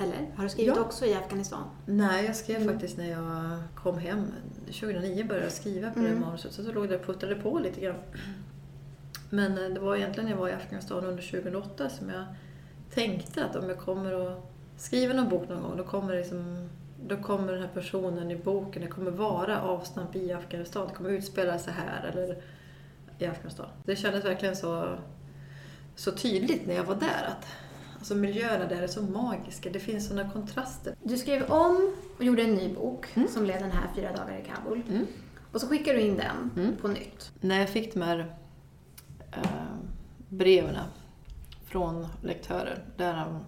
Eller? 0.00 0.30
Har 0.36 0.44
du 0.44 0.50
skrivit 0.50 0.74
Ja. 0.76 0.82
också 0.82 1.06
i 1.06 1.14
Afghanistan? 1.14 1.62
Nej, 1.86 2.24
jag 2.24 2.36
skrev 2.36 2.68
faktiskt 2.72 2.98
när 2.98 3.10
jag 3.10 3.58
kom 3.74 3.98
hem. 3.98 4.26
2009 4.66 5.24
började 5.28 5.46
jag 5.46 5.52
skriva 5.52 5.90
på 5.90 5.98
det 5.98 6.06
Mm. 6.08 6.20
manuset, 6.20 6.52
så, 6.52 6.64
så 6.64 6.72
låg 6.72 6.88
det 6.88 6.96
och 6.96 7.06
puttrade 7.06 7.34
på 7.34 7.58
lite 7.58 7.80
grann. 7.80 7.96
Men 9.30 9.58
eh, 9.64 9.68
det 9.74 9.80
var 9.80 9.96
egentligen 9.96 10.24
när 10.24 10.32
jag 10.36 10.40
var 10.40 10.48
i 10.48 10.52
Afghanistan 10.52 11.04
under 11.04 11.22
2008 11.22 11.88
som 11.88 12.08
jag 12.08 12.24
tänkte 12.94 13.44
att 13.44 13.56
om 13.56 13.68
jag 13.68 13.78
kommer 13.78 14.26
att 14.32 14.52
skriva 14.76 15.14
någon 15.14 15.28
bok 15.28 15.48
någon 15.48 15.62
gång, 15.62 15.76
då 15.76 15.84
kommer, 15.84 16.12
det 16.12 16.18
liksom, 16.18 16.68
då 17.06 17.16
kommer 17.16 17.52
den 17.52 17.62
här 17.62 17.70
personen 17.74 18.30
i 18.30 18.36
boken, 18.36 18.82
det 18.82 18.88
kommer 18.88 19.10
vara 19.10 19.62
avstamp 19.62 20.16
i 20.16 20.32
Afghanistan, 20.32 20.88
det 20.88 20.94
kommer 20.94 21.10
utspela 21.10 21.58
sig 21.58 21.72
här 21.72 22.08
eller 22.12 22.42
i 23.18 23.26
Afghanistan. 23.26 23.66
Det 23.84 23.96
kändes 23.96 24.24
verkligen 24.24 24.56
så, 24.56 24.88
så 26.02 26.12
tydligt 26.12 26.66
när 26.66 26.74
jag 26.74 26.84
var 26.84 26.94
där 26.94 27.24
att 27.28 27.46
alltså 27.98 28.14
miljöerna 28.14 28.64
där 28.66 28.82
är 28.82 28.86
så 28.86 29.02
magiska, 29.02 29.70
det 29.70 29.80
finns 29.80 30.08
sådana 30.08 30.30
kontraster. 30.30 30.94
Du 31.02 31.18
skrev 31.18 31.42
om 31.50 31.92
och 32.18 32.24
gjorde 32.24 32.42
en 32.42 32.54
ny 32.54 32.74
bok 32.74 33.06
Mm. 33.16 33.28
som 33.28 33.42
blev 33.44 33.60
den 33.60 33.70
här 33.70 33.88
Fyra 33.96 34.12
dagar 34.12 34.38
i 34.38 34.44
Kabul. 34.44 34.82
Mm. 34.88 35.06
Och 35.52 35.60
så 35.60 35.66
skickade 35.68 35.98
du 35.98 36.04
in 36.04 36.16
den 36.16 36.50
Mm. 36.64 36.76
på 36.76 36.88
nytt. 36.88 37.32
När 37.40 37.58
jag 37.60 37.68
fick 37.68 37.94
de 37.94 38.02
här 38.02 38.34
eh, 39.32 39.42
breven 40.28 40.76
från 41.66 42.06
lektörer 42.22 42.84
där 42.96 43.12
han 43.12 43.44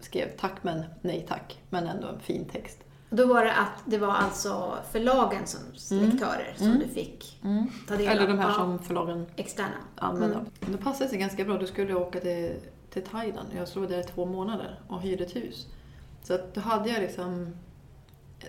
skrev 0.00 0.28
tack 0.36 0.62
men 0.64 0.84
nej 1.02 1.24
tack, 1.28 1.58
men 1.70 1.86
ändå 1.86 2.08
en 2.08 2.20
fin 2.20 2.44
text. 2.44 2.78
Då 3.10 3.26
var 3.26 3.44
det 3.44 3.52
att 3.54 3.82
det 3.84 3.98
var 3.98 4.12
alltså 4.14 4.76
förlagen 4.92 5.46
som 5.46 5.60
Mm. 5.98 6.10
lektörer 6.10 6.54
som 6.56 6.66
Mm. 6.66 6.78
du 6.78 6.88
fick 6.88 7.40
ta 7.88 7.96
del 7.96 8.08
Eller 8.08 8.22
av. 8.22 8.28
de 8.28 8.38
här 8.38 8.52
som 8.52 8.78
förlagen 8.78 9.26
Externa. 9.36 9.68
använder. 9.96 10.36
Mm. 10.36 10.50
Det 10.60 10.78
passade 10.78 11.10
sig 11.10 11.18
ganska 11.18 11.44
bra. 11.44 11.58
Då 11.58 11.66
skulle 11.66 11.94
åka 11.94 12.20
till, 12.20 12.52
till 12.90 13.02
Thailand. 13.02 13.48
Jag 13.56 13.68
stod 13.68 13.88
där 13.88 14.00
i 14.00 14.02
två 14.02 14.24
månader 14.26 14.80
och 14.88 15.00
hyrde 15.02 15.24
ett 15.24 15.36
hus. 15.36 15.66
Så 16.22 16.34
att 16.34 16.54
då 16.54 16.60
hade 16.60 16.88
jag 16.90 17.00
liksom 17.00 17.56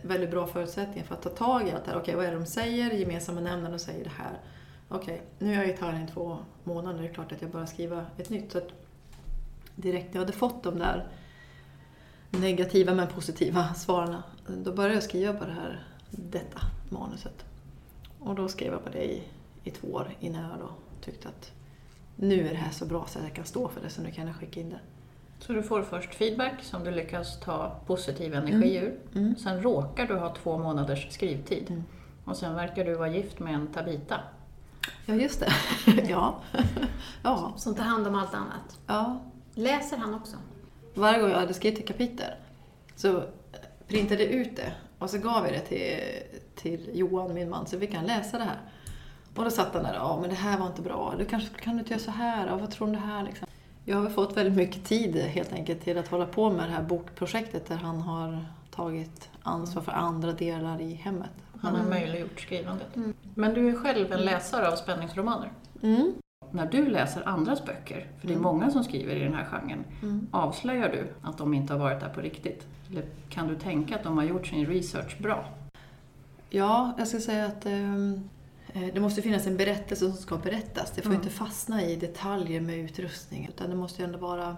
väldigt 0.01 0.31
bra 0.31 0.47
förutsättningar 0.47 1.05
för 1.05 1.15
att 1.15 1.21
ta 1.21 1.29
tag 1.29 1.67
i 1.67 1.71
allt 1.71 1.85
det 1.85 1.91
här. 1.91 1.97
Okej, 1.99 2.15
vad 2.15 2.25
är 2.25 2.31
det 2.31 2.37
de 2.37 2.45
säger? 2.45 2.91
Gemensamma 2.91 3.41
nämnaren 3.41 3.71
de 3.71 3.79
säger 3.79 4.03
det 4.03 4.11
här. 4.17 4.39
Okej, 4.89 5.21
nu 5.39 5.53
är 5.53 5.57
jag 5.57 5.69
i 5.69 5.77
Thailand 5.77 6.09
i 6.09 6.11
två 6.13 6.37
månader. 6.63 6.99
Det 7.01 7.07
är 7.07 7.13
klart 7.13 7.31
att 7.31 7.41
jag 7.41 7.51
börjar 7.51 7.65
skriva 7.65 8.05
ett 8.17 8.29
nytt. 8.29 8.51
Så 8.51 8.61
direkt 9.75 10.05
när 10.07 10.13
jag 10.13 10.19
hade 10.25 10.37
fått 10.37 10.63
de 10.63 10.79
där 10.79 11.07
negativa 12.31 12.93
men 12.93 13.07
positiva 13.07 13.73
svaren, 13.73 14.21
då 14.47 14.71
började 14.71 14.93
jag 14.93 15.03
skriva 15.03 15.33
på 15.33 15.45
det 15.45 15.51
här, 15.51 15.83
detta 16.09 16.61
manuset. 16.89 17.45
Och 18.19 18.35
då 18.35 18.47
skrev 18.47 18.73
jag 18.73 18.83
på 18.83 18.89
det 18.89 19.03
i, 19.03 19.23
i 19.63 19.71
två 19.71 19.87
år 19.87 20.15
innan 20.19 20.41
jag 20.41 20.59
då 20.59 20.69
tyckte 21.01 21.27
att 21.27 21.51
nu 22.15 22.47
är 22.47 22.51
det 22.51 22.57
här 22.57 22.71
så 22.71 22.85
bra 22.85 23.05
så 23.07 23.19
att 23.19 23.25
jag 23.25 23.33
kan 23.33 23.45
stå 23.45 23.69
för 23.69 23.81
det, 23.81 23.89
så 23.89 24.01
nu 24.01 24.11
kan 24.11 24.27
jag 24.27 24.35
skicka 24.35 24.59
in 24.59 24.69
det. 24.69 24.79
Så 25.39 25.53
du 25.53 25.63
får 25.63 25.81
först 25.81 26.15
feedback 26.15 26.63
som 26.63 26.83
du 26.83 26.91
lyckas 26.91 27.39
ta 27.39 27.75
positiv 27.85 28.33
energi 28.33 28.75
ur. 28.75 28.99
Mm. 29.15 29.35
Sen 29.35 29.61
råkar 29.61 30.07
du 30.07 30.15
ha 30.15 30.35
två 30.35 30.57
månaders 30.57 31.07
skrivtid. 31.11 31.65
Mm. 31.69 31.83
Och 32.25 32.37
sen 32.37 32.55
verkar 32.55 32.85
du 32.85 32.95
vara 32.95 33.09
gift 33.09 33.39
med 33.39 33.53
en 33.55 33.67
Tabita. 33.67 34.19
Ja, 35.05 35.15
just 35.15 35.39
det. 35.39 35.53
ja. 36.09 36.41
ja. 37.23 37.53
Som 37.57 37.75
tar 37.75 37.83
hand 37.83 38.07
om 38.07 38.15
allt 38.15 38.33
annat. 38.33 38.79
ja. 38.87 39.21
Läser 39.53 39.97
han 39.97 40.13
också? 40.13 40.37
Varje 40.93 41.19
gång 41.19 41.29
jag 41.29 41.39
hade 41.39 41.53
skrivit 41.53 41.79
ett 41.79 41.87
kapitel 41.87 42.31
så 42.95 43.23
printade 43.87 44.23
jag 44.23 44.31
ut 44.31 44.55
det 44.55 44.73
och 44.99 45.09
så 45.09 45.17
gav 45.17 45.45
jag 45.45 45.53
det 45.53 45.59
till, 45.59 45.99
till 46.55 46.89
Johan, 46.93 47.33
min 47.33 47.49
man, 47.49 47.67
så 47.67 47.79
fick 47.79 47.93
han 47.93 48.05
läsa 48.05 48.37
det 48.37 48.43
här. 48.43 48.59
Och 49.35 49.43
då 49.43 49.51
satt 49.51 49.73
han 49.73 49.83
där, 49.83 49.93
ja 49.93 50.17
men 50.21 50.29
det 50.29 50.35
här 50.35 50.59
var 50.59 50.67
inte 50.67 50.81
bra, 50.81 51.15
du 51.17 51.25
kanske 51.25 51.59
kan 51.59 51.73
du 51.73 51.79
inte 51.79 51.93
göra 51.93 52.03
så 52.03 52.11
här, 52.11 52.47
ja, 52.47 52.55
vad 52.55 52.71
tror 52.71 52.87
du 52.87 52.93
om 52.93 52.99
det 53.01 53.07
här 53.07 53.23
liksom? 53.23 53.47
Jag 53.85 53.95
har 53.95 54.03
väl 54.03 54.11
fått 54.11 54.37
väldigt 54.37 54.55
mycket 54.55 54.85
tid 54.85 55.15
helt 55.15 55.53
enkelt 55.53 55.81
till 55.81 55.97
att 55.97 56.07
hålla 56.07 56.25
på 56.25 56.49
med 56.49 56.69
det 56.69 56.73
här 56.73 56.83
bokprojektet 56.83 57.65
där 57.65 57.75
han 57.75 58.01
har 58.01 58.45
tagit 58.71 59.29
ansvar 59.43 59.81
för 59.81 59.91
andra 59.91 60.31
delar 60.31 60.81
i 60.81 60.93
hemmet. 60.93 61.29
Han 61.61 61.75
har 61.75 61.89
möjliggjort 61.89 62.39
skrivandet. 62.39 62.87
Men 63.35 63.53
du 63.53 63.69
är 63.69 63.75
själv 63.75 64.11
en 64.13 64.21
läsare 64.21 64.67
av 64.71 64.75
spänningsromaner. 64.75 65.51
Mm. 65.81 66.13
När 66.51 66.65
du 66.65 66.89
läser 66.89 67.27
andras 67.27 67.65
böcker, 67.65 68.07
för 68.19 68.27
det 68.27 68.33
är 68.33 68.39
många 68.39 68.71
som 68.71 68.83
skriver 68.83 69.15
i 69.15 69.19
den 69.23 69.33
här 69.33 69.45
genren, 69.45 69.83
Mm. 70.03 70.27
avslöjar 70.31 70.89
du 70.89 71.07
att 71.29 71.37
de 71.37 71.53
inte 71.53 71.73
har 71.73 71.79
varit 71.79 71.99
där 71.99 72.09
på 72.09 72.21
riktigt? 72.21 72.67
Eller 72.91 73.03
kan 73.29 73.47
du 73.47 73.55
tänka 73.55 73.95
att 73.95 74.03
de 74.03 74.17
har 74.17 74.23
gjort 74.23 74.47
sin 74.47 74.65
research 74.65 75.17
bra? 75.21 75.45
Ja, 76.49 76.93
jag 76.97 77.07
ska 77.07 77.19
säga 77.19 77.45
att 77.45 77.65
ehm, 77.65 78.29
eh, 78.73 78.87
det 78.93 78.99
måste 78.99 79.21
finnas 79.21 79.47
en 79.47 79.57
berättelse 79.57 80.05
som 80.05 80.13
ska 80.17 80.37
berättas. 80.37 80.91
Det 80.91 81.01
får 81.01 81.09
Mm. 81.09 81.21
inte 81.21 81.33
fastna 81.35 81.83
i 81.83 81.95
detaljer 81.95 82.61
med 82.61 82.77
utrustning, 82.77 83.47
utan 83.49 83.69
det 83.69 83.75
måste 83.75 84.01
ju 84.01 84.05
ändå 84.05 84.17
vara 84.19 84.57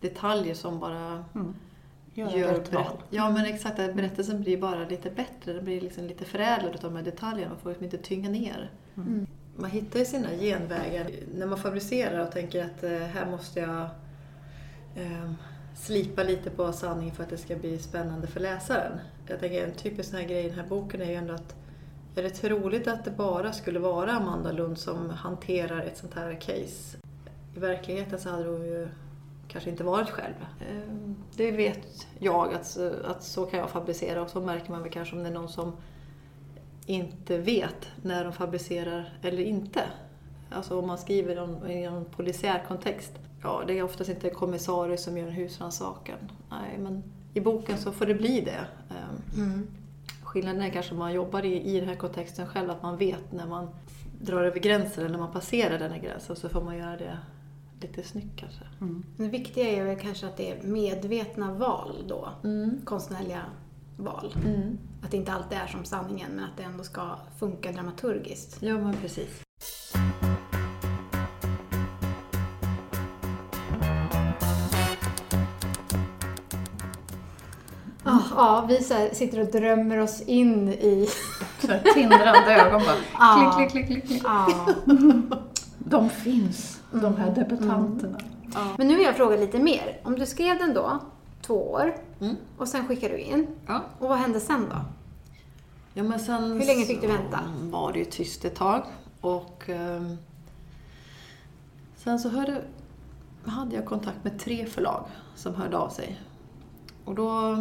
detaljer 0.00 0.54
som 0.54 0.80
bara 0.80 1.24
Mm. 1.34 1.54
gör, 2.14 2.28
rätt 2.54 2.70
berätt-. 2.70 2.98
Ja, 3.10 3.30
men 3.30 3.44
exakt. 3.44 3.76
Berättelsen 3.76 4.40
blir 4.40 4.56
bara 4.60 4.88
lite 4.88 5.10
bättre. 5.10 5.52
Den 5.52 5.64
blir 5.64 5.80
liksom 5.80 6.04
lite 6.04 6.24
förädlad 6.24 6.74
av 6.74 6.80
de 6.80 6.96
här 6.96 7.02
detaljerna. 7.04 7.48
Man 7.52 7.58
får 7.60 7.70
liksom 7.70 7.84
inte 7.84 7.98
tynga 7.98 8.28
ner. 8.30 8.70
Mm. 8.96 9.26
Man 9.56 9.70
hittar 9.70 9.98
ju 9.98 10.04
sina 10.04 10.30
genvägar 10.30 11.10
när 11.34 11.46
man 11.46 11.58
fabricerar 11.58 12.18
och 12.18 12.32
tänker 12.32 12.64
att 12.64 12.84
eh, 12.84 12.90
här 12.90 13.30
måste 13.30 13.60
jag 13.60 13.88
eh, 14.96 15.30
slipa 15.76 16.22
lite 16.22 16.50
på 16.50 16.72
sanningen 16.72 17.14
för 17.14 17.22
att 17.22 17.30
det 17.30 17.38
ska 17.38 17.56
bli 17.56 17.78
spännande 17.78 18.26
för 18.26 18.40
läsaren. 18.40 19.00
Jag 19.26 19.40
tänker 19.40 19.66
en 19.66 19.74
typisk 19.74 20.10
sån 20.10 20.18
här 20.18 20.28
grej 20.28 20.44
i 20.44 20.48
den 20.48 20.58
här 20.58 20.66
boken 20.66 21.00
är 21.00 21.10
ju 21.10 21.14
ändå 21.14 21.34
att 21.34 21.56
är 22.16 22.22
det 22.22 22.30
troligt 22.30 22.88
att 22.88 23.04
det 23.04 23.10
bara 23.10 23.52
skulle 23.52 23.78
vara 23.78 24.12
Amanda 24.12 24.52
Lund 24.52 24.78
som 24.78 25.10
hanterar 25.10 25.80
ett 25.80 25.96
sånt 25.96 26.14
här 26.14 26.40
case? 26.40 26.96
I 27.56 27.58
verkligheten 27.58 28.18
så 28.18 28.30
hade 28.30 28.48
hon 28.48 28.64
ju 28.64 28.88
kanske 29.48 29.70
inte 29.70 29.84
varit 29.84 30.10
själv. 30.10 30.34
Ehm, 30.70 31.16
det 31.36 31.50
vet 31.50 32.06
jag 32.18 32.54
att, 32.54 32.76
att 33.04 33.22
så 33.22 33.46
kan 33.46 33.60
jag 33.60 33.70
fabricera 33.70 34.22
och 34.22 34.30
så 34.30 34.40
märker 34.40 34.70
man 34.70 34.82
väl 34.82 34.92
kanske 34.92 35.16
om 35.16 35.22
det 35.22 35.28
är 35.28 35.34
någon 35.34 35.48
som 35.48 35.72
inte 36.86 37.38
vet 37.38 37.88
när 38.02 38.24
de 38.24 38.32
fabricerar 38.32 39.18
eller 39.22 39.42
inte. 39.42 39.82
Alltså 40.50 40.78
om 40.78 40.86
man 40.86 40.98
skriver 40.98 41.38
om- 41.38 41.66
i 41.66 41.84
en 41.84 42.04
polisiär 42.04 42.64
kontext. 42.68 43.12
Ja, 43.42 43.62
det 43.66 43.78
är 43.78 43.82
oftast 43.82 44.10
inte 44.10 44.30
kommissarie 44.30 44.96
som 44.96 45.18
gör 45.18 45.26
en 45.26 45.32
husrannsakan. 45.32 46.18
Nej, 46.50 46.78
men 46.78 47.02
i 47.34 47.40
boken 47.40 47.78
så 47.78 47.92
får 47.92 48.06
det 48.06 48.14
bli 48.14 48.40
det. 48.40 48.60
Ehm, 48.96 49.66
Skillnaden 50.22 50.62
är 50.62 50.70
kanske 50.70 50.92
om 50.92 50.98
man 50.98 51.12
jobbar 51.12 51.44
i, 51.44 51.62
i 51.76 51.80
den 51.80 51.88
här 51.88 51.96
kontexten 51.96 52.46
själv, 52.46 52.70
att 52.70 52.82
man 52.82 52.96
vet 52.96 53.32
när 53.32 53.46
man 53.46 53.68
drar 54.20 54.42
över 54.44 54.60
gränsen 54.60 55.00
eller 55.04 55.12
när 55.12 55.24
man 55.24 55.32
passerar 55.32 55.78
den 55.78 55.90
här 55.92 55.98
gränsen. 55.98 56.36
Så 56.36 56.48
får 56.48 56.60
man 56.62 56.78
göra 56.78 56.96
det 56.96 57.18
lite 57.80 58.02
snyggt 58.02 58.36
kanske. 58.36 58.64
Det 59.16 59.28
viktiga 59.28 59.68
är 59.68 59.84
väl 59.84 59.98
kanske 59.98 60.26
att 60.26 60.36
det 60.36 60.50
är 60.50 60.62
medvetna 60.62 61.52
val 61.52 62.04
då. 62.08 62.28
Konstnärliga 62.84 63.42
val. 63.96 64.34
Att 65.02 65.10
det 65.10 65.16
inte 65.16 65.32
alltid 65.32 65.58
är 65.58 65.66
som 65.66 65.84
sanningen, 65.84 66.30
men 66.34 66.44
att 66.44 66.56
det 66.56 66.62
ändå 66.62 66.84
ska 66.84 67.18
funka 67.38 67.72
dramaturgiskt. 67.72 68.56
Ja, 68.60 68.78
men 68.78 68.96
precis. 68.96 69.42
Ja, 78.04 78.22
ja, 78.36 78.66
vi 78.68 78.82
sitter 79.14 79.40
och 79.40 79.46
drömmer 79.46 79.98
oss 79.98 80.20
in 80.20 80.68
i... 80.68 81.08
Tindrande 81.94 82.54
ögon 82.54 82.82
bara. 82.86 82.96
Ja. 83.12 83.54
Klick, 83.56 83.70
klick, 83.70 83.86
klick, 83.86 84.06
klick. 84.06 84.22
Ja. 84.24 84.68
De 85.78 86.10
finns, 86.10 86.80
de 86.92 87.16
här 87.16 87.30
debutanterna. 87.30 88.18
Men 88.76 88.88
nu 88.88 88.96
vill 88.96 89.04
jag 89.04 89.16
fråga 89.16 89.36
lite 89.36 89.58
mer. 89.58 90.00
Om 90.02 90.18
du 90.18 90.26
skrev 90.26 90.58
den 90.58 90.74
då, 90.74 90.98
två 91.42 91.70
år, 91.70 91.94
och 92.58 92.68
sen 92.68 92.88
skickade 92.88 93.14
du 93.14 93.20
in. 93.20 93.46
Ja. 93.66 93.82
Och 93.98 94.08
vad 94.08 94.18
hände 94.18 94.40
sen 94.40 94.68
då? 94.70 94.76
Ja, 95.94 96.02
men 96.02 96.20
sen 96.20 96.42
Hur 96.52 96.66
länge 96.66 96.84
fick 96.84 97.00
du 97.00 97.06
vänta? 97.06 97.40
var 97.60 97.92
det 97.92 97.98
ju 97.98 98.04
tyst 98.04 98.44
ett 98.44 98.54
tag. 98.54 98.82
Och 99.20 99.68
ehm, 99.68 100.16
sen 101.96 102.18
så 102.18 102.28
hörde, 102.28 102.64
hade 103.44 103.76
jag 103.76 103.84
kontakt 103.86 104.24
med 104.24 104.38
tre 104.38 104.66
förlag 104.66 105.04
som 105.34 105.54
hörde 105.54 105.76
av 105.76 105.88
sig. 105.88 106.20
Och 107.04 107.14
då, 107.14 107.56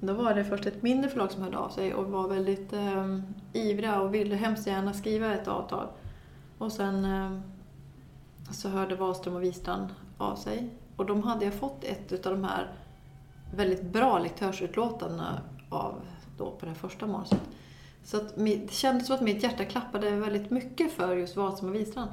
då 0.00 0.12
var 0.12 0.34
det 0.34 0.44
först 0.44 0.66
ett 0.66 0.82
mindre 0.82 1.10
förlag 1.10 1.32
som 1.32 1.42
hörde 1.42 1.58
av 1.58 1.68
sig 1.68 1.94
och 1.94 2.06
var 2.06 2.28
väldigt 2.28 2.72
um, 2.72 3.22
ivriga 3.52 4.00
och 4.00 4.14
ville 4.14 4.36
hemskt 4.36 4.66
gärna 4.66 4.92
skriva 4.92 5.34
ett 5.34 5.48
avtal. 5.48 5.86
Och 6.58 6.72
sen 6.72 7.04
ehm, 7.04 7.42
så 8.50 8.68
hörde 8.68 8.96
Wahlström 8.96 9.34
och 9.34 9.42
Wistrand 9.42 9.88
av 10.18 10.36
sig. 10.36 10.70
Och 10.96 11.06
de 11.06 11.22
hade 11.22 11.44
jag 11.44 11.54
fått 11.54 11.84
ett 11.84 12.26
av 12.26 12.32
de 12.32 12.44
här 12.44 12.72
väldigt 13.54 13.82
bra 13.82 14.18
lektörsutlåtandena 14.18 15.40
av 15.68 15.94
då 16.38 16.50
på 16.50 16.66
det 16.66 16.74
första 16.74 17.06
manuset. 17.06 17.40
Så 18.04 18.16
att 18.16 18.36
mitt, 18.36 18.68
det 18.68 18.74
kändes 18.74 19.06
som 19.06 19.16
att 19.16 19.22
mitt 19.22 19.42
hjärta 19.42 19.64
klappade 19.64 20.10
väldigt 20.10 20.50
mycket 20.50 20.92
för 20.92 21.16
just 21.16 21.36
Wahlström 21.36 21.70
och 21.70 21.76
Wistrand. 21.76 22.10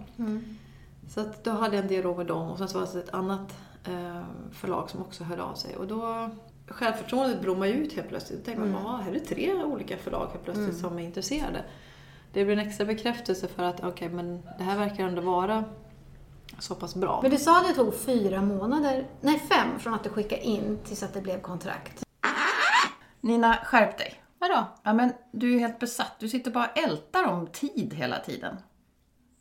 Så 1.10 1.22
att 1.22 1.44
då 1.44 1.52
hade 1.52 1.76
jag 1.76 1.84
en 1.84 1.90
dialog 1.90 2.18
med 2.18 2.26
dem 2.26 2.50
och 2.50 2.58
sen 2.58 2.70
så 2.70 2.80
var 2.80 2.88
det 2.94 3.00
ett 3.00 3.14
annat 3.14 3.54
eh, 3.86 4.22
förlag 4.52 4.90
som 4.90 5.02
också 5.02 5.24
hörde 5.24 5.44
av 5.44 5.54
sig. 5.54 5.76
Och 5.76 5.88
då 5.88 6.30
självförtroendet 6.68 7.42
blommade 7.42 7.72
ju 7.72 7.78
ut 7.78 7.94
helt 7.94 8.10
plötsligt. 8.10 8.40
Då 8.40 8.46
tänkte 8.46 8.66
man, 8.66 8.84
ja, 8.84 8.98
här 9.04 9.10
är 9.10 9.14
det 9.14 9.20
tre 9.20 9.64
olika 9.64 9.98
förlag 9.98 10.28
helt 10.32 10.44
plötsligt 10.44 10.78
som 10.78 11.00
är 11.00 11.04
intresserade. 11.04 11.64
Det 12.34 12.46
blir 12.46 12.58
en 12.58 12.68
extra 12.68 12.86
bekräftelse 12.86 13.48
för 13.48 13.64
att 13.64 13.84
okej, 13.84 14.10
men 14.10 14.42
det 14.58 14.64
här 14.64 14.78
verkar 14.78 15.08
ändå 15.08 15.22
vara 15.22 15.64
så 16.64 16.76
pass 16.76 16.96
bra. 16.96 17.20
Men 17.22 17.32
du 17.32 17.38
sa 17.38 17.60
att 17.60 17.68
det 17.68 17.74
tog 17.74 17.96
fyra 17.96 18.42
månader, 18.42 19.08
nej 19.22 19.40
fem, 19.50 19.80
från 19.80 19.94
att 19.94 20.04
du 20.04 20.10
skickade 20.10 20.42
in 20.42 20.80
tills 20.86 21.04
att 21.04 21.14
det 21.14 21.22
blev 21.22 21.42
kontrakt. 21.42 22.04
Nina, 23.22 23.58
skärp 23.66 23.98
dig. 23.98 24.24
Vadå? 24.40 24.66
Ja, 24.84 24.94
men 24.94 25.14
du 25.32 25.48
är 25.48 25.52
ju 25.54 25.60
helt 25.60 25.80
besatt. 25.80 26.16
Du 26.20 26.30
sitter 26.30 26.52
bara 26.52 26.66
och 26.66 26.78
ältar 26.78 27.28
om 27.28 27.48
tid 27.48 27.94
hela 27.94 28.20
tiden. 28.20 28.58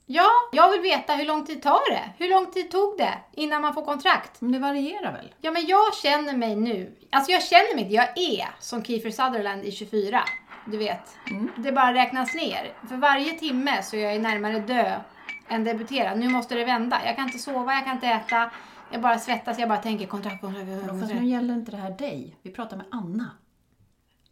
Ja, 0.06 0.28
jag 0.52 0.70
vill 0.70 0.80
veta 0.80 1.14
hur 1.14 1.24
lång 1.24 1.46
tid 1.46 1.62
tar 1.62 1.90
det? 1.90 2.10
Hur 2.18 2.30
lång 2.30 2.50
tid 2.50 2.70
tog 2.70 2.98
det 2.98 3.14
innan 3.32 3.62
man 3.62 3.74
får 3.74 3.84
kontrakt? 3.84 4.40
Men 4.40 4.52
det 4.52 4.58
varierar 4.58 5.12
väl? 5.12 5.34
Ja, 5.40 5.50
men 5.50 5.66
jag 5.66 5.94
känner 5.94 6.36
mig 6.36 6.56
nu, 6.56 6.96
alltså 7.10 7.32
jag 7.32 7.42
känner 7.42 7.74
mig 7.74 7.84
inte, 7.84 7.94
jag 7.94 8.18
är 8.18 8.48
som 8.58 8.84
Kiefer 8.84 9.10
Sutherland 9.10 9.64
i 9.64 9.72
24. 9.72 10.20
Du 10.66 10.76
vet, 10.76 11.16
det 11.56 11.72
bara 11.72 11.94
räknas 11.94 12.34
ner. 12.34 12.72
För 12.88 12.96
varje 12.96 13.32
timme 13.32 13.82
så 13.82 13.96
är 13.96 14.10
jag 14.10 14.22
närmare 14.22 14.58
dö 14.58 15.00
än 15.48 15.64
debutera. 15.64 16.14
Nu 16.14 16.28
måste 16.28 16.54
det 16.54 16.64
vända. 16.64 17.00
Jag 17.06 17.16
kan 17.16 17.26
inte 17.26 17.38
sova, 17.38 17.72
jag 17.74 17.84
kan 17.84 17.94
inte 17.94 18.06
äta. 18.06 18.50
Jag 18.92 19.02
bara 19.02 19.18
svettas, 19.18 19.58
jag 19.58 19.68
bara 19.68 19.78
tänker 19.78 20.06
kontrakt, 20.06 20.40
kontrakt, 20.40 20.66
kontrakt. 20.66 21.00
Fast 21.00 21.14
nu 21.14 21.26
gäller 21.26 21.54
inte 21.54 21.70
det 21.70 21.76
här 21.76 21.90
dig. 21.90 22.36
Vi 22.42 22.50
pratar 22.50 22.76
med 22.76 22.86
Anna. 22.90 23.30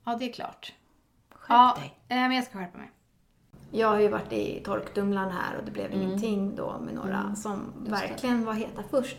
Ja, 0.04 0.16
det 0.16 0.28
är 0.28 0.32
klart. 0.32 0.72
Skärp 1.34 1.48
Ja, 1.48 1.76
dig. 1.78 1.94
eh, 2.08 2.16
men 2.16 2.32
jag 2.32 2.44
ska 2.44 2.58
skärpa 2.58 2.78
mig. 2.78 2.90
Jag 3.72 3.88
har 3.88 3.98
ju 4.00 4.08
varit 4.08 4.32
i 4.32 4.62
torktumlaren 4.64 5.30
här 5.30 5.56
och 5.58 5.64
det 5.64 5.70
blev 5.70 5.92
ingenting 5.94 6.54
då 6.56 6.78
med 6.80 6.94
några 6.94 7.34
som 7.34 7.72
verkligen 7.78 8.44
var 8.44 8.52
heta 8.54 8.82
först. 8.90 9.16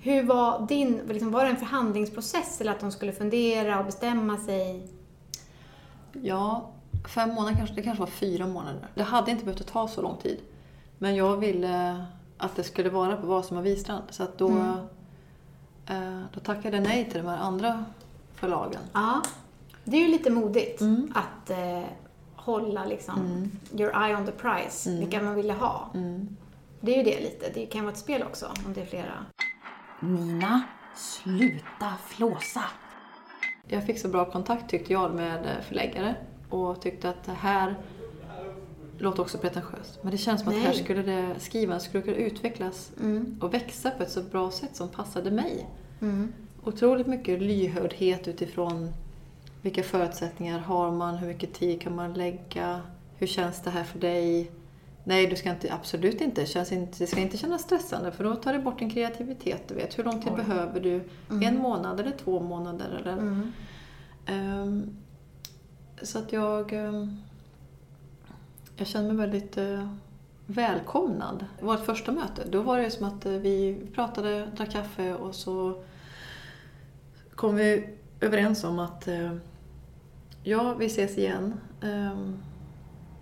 Hur 0.00 0.22
var 0.22 0.66
din, 0.66 1.00
liksom, 1.08 1.30
var 1.32 1.44
det 1.44 1.50
en 1.50 1.56
förhandlingsprocess 1.56 2.60
eller 2.60 2.72
att 2.72 2.80
de 2.80 2.92
skulle 2.92 3.12
fundera 3.12 3.78
och 3.78 3.84
bestämma 3.84 4.36
sig? 4.36 4.88
Ja, 6.12 6.70
fem 7.14 7.34
månader 7.34 7.56
kanske, 7.56 7.74
det 7.74 7.82
kanske 7.82 8.00
var 8.00 8.06
fyra 8.10 8.46
månader. 8.46 8.88
Det 8.94 9.02
hade 9.02 9.30
inte 9.30 9.44
behövt 9.44 9.66
ta 9.66 9.88
så 9.88 10.02
lång 10.02 10.16
tid. 10.18 10.40
Men 11.02 11.16
jag 11.16 11.36
ville 11.36 12.04
att 12.38 12.56
det 12.56 12.62
skulle 12.62 12.90
vara 12.90 13.16
på 13.16 13.26
Vasum 13.26 13.58
och 13.58 13.66
Wistrand. 13.66 14.02
Så 14.10 14.22
att 14.22 14.38
då, 14.38 14.50
eh, 15.86 16.20
då 16.34 16.40
tackade 16.40 16.76
jag 16.76 16.84
nej 16.84 17.04
till 17.10 17.22
de 17.22 17.28
här 17.28 17.38
andra 17.38 17.84
förlagen. 18.34 18.80
Ja, 18.92 19.22
det 19.84 19.96
är 19.96 20.00
ju 20.00 20.08
lite 20.08 20.30
modigt 20.30 20.82
att 21.14 21.50
eh, 21.50 21.82
hålla 22.36 22.84
liksom 22.84 23.50
your 23.72 24.04
eye 24.04 24.16
on 24.16 24.26
the 24.26 24.32
prize, 24.32 24.90
vilka 24.90 25.22
man 25.22 25.34
ville 25.34 25.52
ha. 25.52 25.90
Det 26.80 26.92
är 26.92 26.96
ju 26.96 27.02
det 27.02 27.20
lite, 27.20 27.50
det 27.54 27.66
kan 27.66 27.84
vara 27.84 27.92
ett 27.92 27.98
spel 27.98 28.22
också 28.22 28.46
om 28.66 28.72
det 28.72 28.80
är 28.80 28.86
flera. 28.86 29.26
Nina, 30.00 30.62
sluta 30.96 31.92
flåsa. 32.06 32.64
Jag 33.68 33.86
fick 33.86 33.98
så 33.98 34.08
bra 34.08 34.30
kontakt 34.30 34.70
tyckte 34.70 34.92
jag 34.92 35.14
med 35.14 35.64
förläggare 35.68 36.14
och 36.50 36.80
tyckte 36.80 37.08
att 37.08 37.24
det 37.24 37.32
här 37.32 37.74
låter 39.02 39.22
också 39.22 39.38
pretentiöst. 39.38 39.98
Men 40.02 40.10
det 40.10 40.18
känns 40.18 40.40
som 40.40 40.48
att 40.48 40.54
Nej. 40.54 40.64
här 40.64 40.72
skulle 40.72 41.02
det, 41.02 41.34
skrivan 41.38 41.80
skulle 41.80 42.02
kunna 42.02 42.16
utvecklas 42.16 42.92
och 43.40 43.54
växa 43.54 43.90
på 43.90 44.02
ett 44.02 44.10
så 44.10 44.22
bra 44.22 44.50
sätt 44.50 44.76
som 44.76 44.88
passade 44.88 45.30
mig. 45.30 45.66
Otroligt 46.64 47.06
mycket 47.06 47.42
lyhördhet 47.42 48.28
utifrån 48.28 48.92
vilka 49.62 49.82
förutsättningar 49.82 50.58
har 50.58 50.90
man, 50.90 51.16
hur 51.16 51.28
mycket 51.28 51.54
tid 51.54 51.80
kan 51.80 51.96
man 51.96 52.14
lägga, 52.14 52.80
hur 53.16 53.26
känns 53.26 53.62
det 53.62 53.70
här 53.70 53.84
för 53.84 53.98
dig? 53.98 54.50
Nej, 55.04 55.26
du 55.26 55.36
ska 55.36 55.50
inte, 55.50 55.72
absolut 55.72 56.20
inte. 56.20 56.46
Känns 56.46 56.72
inte. 56.72 56.98
det 56.98 57.06
ska 57.06 57.20
inte 57.20 57.36
kännas 57.36 57.62
stressande 57.62 58.12
för 58.12 58.24
då 58.24 58.34
tar 58.34 58.52
det 58.52 58.58
bort 58.58 58.78
din 58.78 58.90
kreativitet. 58.90 59.68
Du 59.68 59.74
vet. 59.74 59.98
Hur 59.98 60.04
lång 60.04 60.22
tid 60.22 60.32
behöver 60.32 60.80
du? 60.80 61.00
En 61.42 61.58
månad 61.58 62.00
eller 62.00 62.10
två 62.10 62.40
månader? 62.40 63.00
Eller? 63.00 63.42
Ehm, 64.26 64.96
så 66.02 66.18
att 66.18 66.32
jag, 66.32 66.72
ehm, 66.72 67.22
jag 68.82 68.88
känner 68.88 69.08
mig 69.12 69.16
väldigt 69.16 69.56
eh, 69.56 69.88
välkomnad. 70.46 71.46
Vårt 71.60 71.84
första 71.84 72.12
möte, 72.12 72.42
då 72.50 72.62
var 72.62 72.78
det 72.78 72.90
som 72.90 73.06
att 73.06 73.26
eh, 73.26 73.32
vi 73.32 73.86
pratade, 73.94 74.46
drack 74.56 74.70
kaffe 74.70 75.14
och 75.14 75.34
så 75.34 75.82
kom 77.34 77.56
vi 77.56 77.88
överens 78.20 78.64
om 78.64 78.78
att 78.78 79.08
eh, 79.08 79.32
ja, 80.42 80.74
vi 80.74 80.86
ses 80.86 81.18
igen. 81.18 81.54
Ehm, 81.82 82.42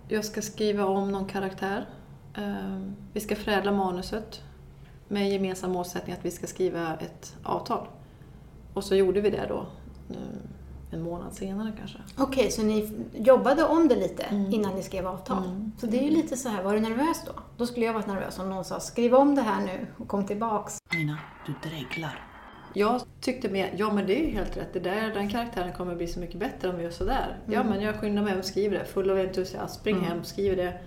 jag 0.07 0.25
ska 0.25 0.41
skriva 0.41 0.85
om 0.85 1.11
någon 1.11 1.25
karaktär. 1.25 1.85
Ehm, 2.33 2.95
vi 3.13 3.19
ska 3.19 3.35
förädla 3.35 3.71
manuset 3.71 4.41
med 5.07 5.31
gemensam 5.31 5.71
målsättning 5.71 6.15
att 6.15 6.25
vi 6.25 6.31
ska 6.31 6.47
skriva 6.47 6.97
ett 6.97 7.37
avtal. 7.43 7.87
Och 8.73 8.83
så 8.83 8.95
gjorde 8.95 9.21
vi 9.21 9.29
det 9.29 9.45
då 9.49 9.65
eh, 10.09 10.41
en 10.91 11.01
månad 11.01 11.33
senare 11.33 11.73
kanske. 11.77 11.97
Okej, 12.17 12.51
så 12.51 12.63
ni 12.63 12.91
jobbade 13.13 13.63
om 13.63 13.87
det 13.87 13.95
lite 13.95 14.25
innan 14.51 14.75
ni 14.75 14.83
skrev 14.83 15.07
avtal? 15.07 15.71
Så 15.77 15.87
det 15.87 15.99
är 15.99 16.03
ju 16.03 16.09
lite 16.09 16.37
så 16.37 16.49
här, 16.49 16.63
var 16.63 16.73
du 16.73 16.79
nervös 16.79 17.21
då? 17.25 17.31
Då 17.57 17.65
skulle 17.65 17.85
jag 17.85 17.93
varit 17.93 18.07
nervös 18.07 18.39
om 18.39 18.49
någon 18.49 18.65
sa 18.65 18.79
skriv 18.79 19.15
om 19.15 19.35
det 19.35 19.41
här 19.41 19.65
nu 19.65 19.87
och 19.97 20.07
kom 20.07 20.25
tillbaks. 20.25 20.77
Nina, 20.93 21.17
du 21.45 21.69
dreglar. 21.69 22.27
Jag 22.73 23.01
tyckte 23.21 23.49
mer, 23.49 23.73
ja 23.77 23.93
men 23.93 24.07
det 24.07 24.19
är 24.19 24.27
ju 24.27 24.31
helt 24.31 24.57
rätt, 24.57 24.73
det 24.73 24.79
där, 24.79 25.13
den 25.13 25.29
karaktären 25.29 25.73
kommer 25.73 25.95
bli 25.95 26.07
så 26.07 26.19
mycket 26.19 26.39
bättre 26.39 26.69
om 26.69 26.77
vi 26.77 26.83
gör 26.83 26.91
sådär. 26.91 27.37
Ja 27.45 27.63
men 27.63 27.81
jag 27.81 27.95
skyndar 27.95 28.23
mig 28.23 28.39
och 28.39 28.45
skriver 28.45 28.79
det, 28.79 28.85
full 28.85 29.09
av 29.09 29.17
entusiasm, 29.17 29.79
spring 29.79 29.99
hem, 29.99 30.23
skriver 30.23 30.55
det. 30.55 30.79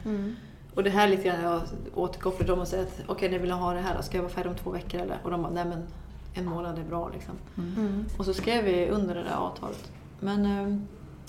Och 0.75 0.85
det 0.85 0.91
här 0.91 1.09
lite 1.09 1.23
grann, 1.23 1.43
jag 1.43 1.63
återkopplar 1.95 2.47
dem 2.47 2.59
och 2.59 2.69
säger 2.69 2.83
att 2.83 3.01
okej 3.07 3.31
ni 3.31 3.39
vill 3.39 3.51
ha 3.51 3.73
det 3.73 3.81
här 3.81 3.97
då, 3.97 4.03
ska 4.03 4.17
jag 4.17 4.23
vara 4.23 4.33
färdig 4.33 4.51
om 4.51 4.57
två 4.59 4.71
veckor 4.71 5.01
eller? 5.01 5.19
Och 5.23 5.31
de 5.31 5.43
bara, 5.43 5.53
nej 5.53 5.65
men 5.65 5.87
en 6.35 6.47
månad 6.47 6.79
är 6.79 6.85
bra 6.85 7.09
liksom. 7.09 7.35
Mm. 7.59 8.05
Och 8.19 8.25
så 8.25 8.35
skrev 8.35 8.65
vi 8.65 8.89
under 8.91 9.15
det 9.15 9.23
där 9.23 9.37
avtalet. 9.37 9.93
Men 10.21 10.47
eh, 10.47 10.79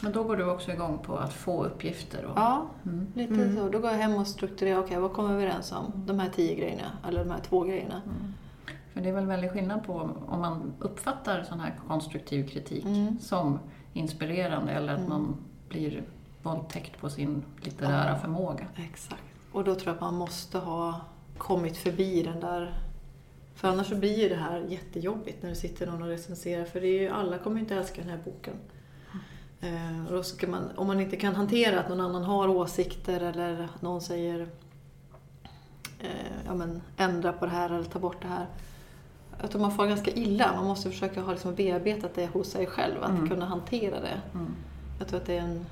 Men 0.04 0.12
då 0.12 0.24
går 0.24 0.36
du 0.38 0.46
också 0.52 0.72
igång 0.72 0.98
på 0.98 1.18
att 1.18 1.34
få 1.34 1.64
uppgifter. 1.64 2.26
Och... 2.26 2.34
ja, 2.38 2.66
Mm. 2.86 3.08
lite 3.14 3.34
Mm. 3.34 3.56
så. 3.56 3.70
Då 3.70 3.80
går 3.80 3.92
jag 3.92 3.98
hem 3.98 4.16
och 4.16 4.28
strukturerar, 4.28 4.80
okej 4.80 5.00
vad 5.00 5.14
kommer 5.14 5.30
vi 5.30 5.44
överens 5.44 5.72
om? 5.72 5.92
De 6.06 6.20
här 6.20 6.30
tio 6.30 6.56
grejerna, 6.56 6.92
eller 7.08 7.24
de 7.26 7.32
här 7.32 7.40
två 7.40 7.62
grejerna. 7.64 8.02
För 8.94 9.02
det 9.02 9.10
är 9.10 9.14
väl 9.14 9.26
väldigt 9.26 9.52
skillnad 9.52 9.84
på 9.86 10.10
om 10.28 10.40
man 10.42 10.74
uppfattar 10.80 11.44
sån 11.44 11.60
här 11.60 11.74
konstruktiv 11.88 12.48
kritik 12.48 12.86
Mm. 12.86 13.20
som 13.20 13.60
inspirerande 13.94 14.72
eller 14.72 14.94
att 14.94 15.08
man 15.08 15.36
blir 15.70 16.04
våldtäkt 16.44 17.02
på 17.02 17.10
sin 17.10 17.44
litterära 17.62 18.10
Ja. 18.10 18.16
förmåga. 18.16 18.66
Exakt. 18.76 19.24
Och 19.52 19.64
då 19.64 19.76
tror 19.76 19.88
jag 19.88 19.94
att 19.96 20.02
man 20.02 20.16
måste 20.16 20.58
ha 20.60 21.02
kommit 21.38 21.78
förbi 21.78 22.24
den 22.24 22.40
där... 22.40 22.74
För 23.56 23.68
annars 23.68 23.88
så 23.90 23.96
blir 23.96 24.20
ju 24.24 24.30
det 24.30 24.36
här 24.36 24.66
jättejobbigt 24.70 25.44
när 25.44 25.50
det 25.50 25.56
sitter 25.56 25.88
någon 25.88 26.02
och 26.02 26.08
recenserar. 26.08 26.66
För 26.66 26.82
det 26.82 26.88
är 26.88 27.02
ju, 27.02 27.10
alla 27.10 27.38
kommer 27.38 27.56
ju 27.56 27.62
inte 27.62 27.76
älska 27.76 28.02
den 28.02 28.10
här 28.10 28.20
boken. 28.26 28.54
Eh, 29.62 30.06
och 30.08 30.14
då 30.14 30.24
ska 30.24 30.48
man, 30.48 30.70
om 30.76 30.88
man 30.88 31.00
inte 31.00 31.16
kan 31.16 31.36
hantera 31.36 31.80
att 31.80 31.90
någon 31.90 32.02
annan 32.02 32.24
har 32.24 32.48
åsikter 32.48 33.22
eller 33.22 33.70
någon 33.80 34.02
säger 34.02 34.48
eh, 36.00 36.10
ja, 36.46 36.54
men, 36.54 36.82
ändra 36.98 37.34
på 37.34 37.46
det 37.46 37.52
här 37.52 37.70
eller 37.70 37.84
ta 37.84 38.00
bort 38.00 38.22
det 38.22 38.28
här. 38.28 38.46
Jag 39.42 39.52
tror 39.52 39.62
man 39.62 39.76
får 39.76 39.88
ganska 39.88 40.12
illa. 40.12 40.56
Man 40.56 40.66
måste 40.66 40.90
försöka 40.90 41.22
ha 41.22 41.32
liksom 41.32 41.56
bearbetat 41.56 42.16
det 42.16 42.28
hos 42.28 42.48
sig 42.50 42.66
själv, 42.66 43.04
att 43.04 43.10
Mm. 43.10 43.30
kunna 43.30 43.46
hantera 43.46 44.00
det. 44.00 44.22
Mm. 44.34 44.56
Jag 45.00 45.08
tror 45.08 45.20
att 45.20 45.26
det 45.26 45.38
är 45.38 45.42
en, 45.42 45.66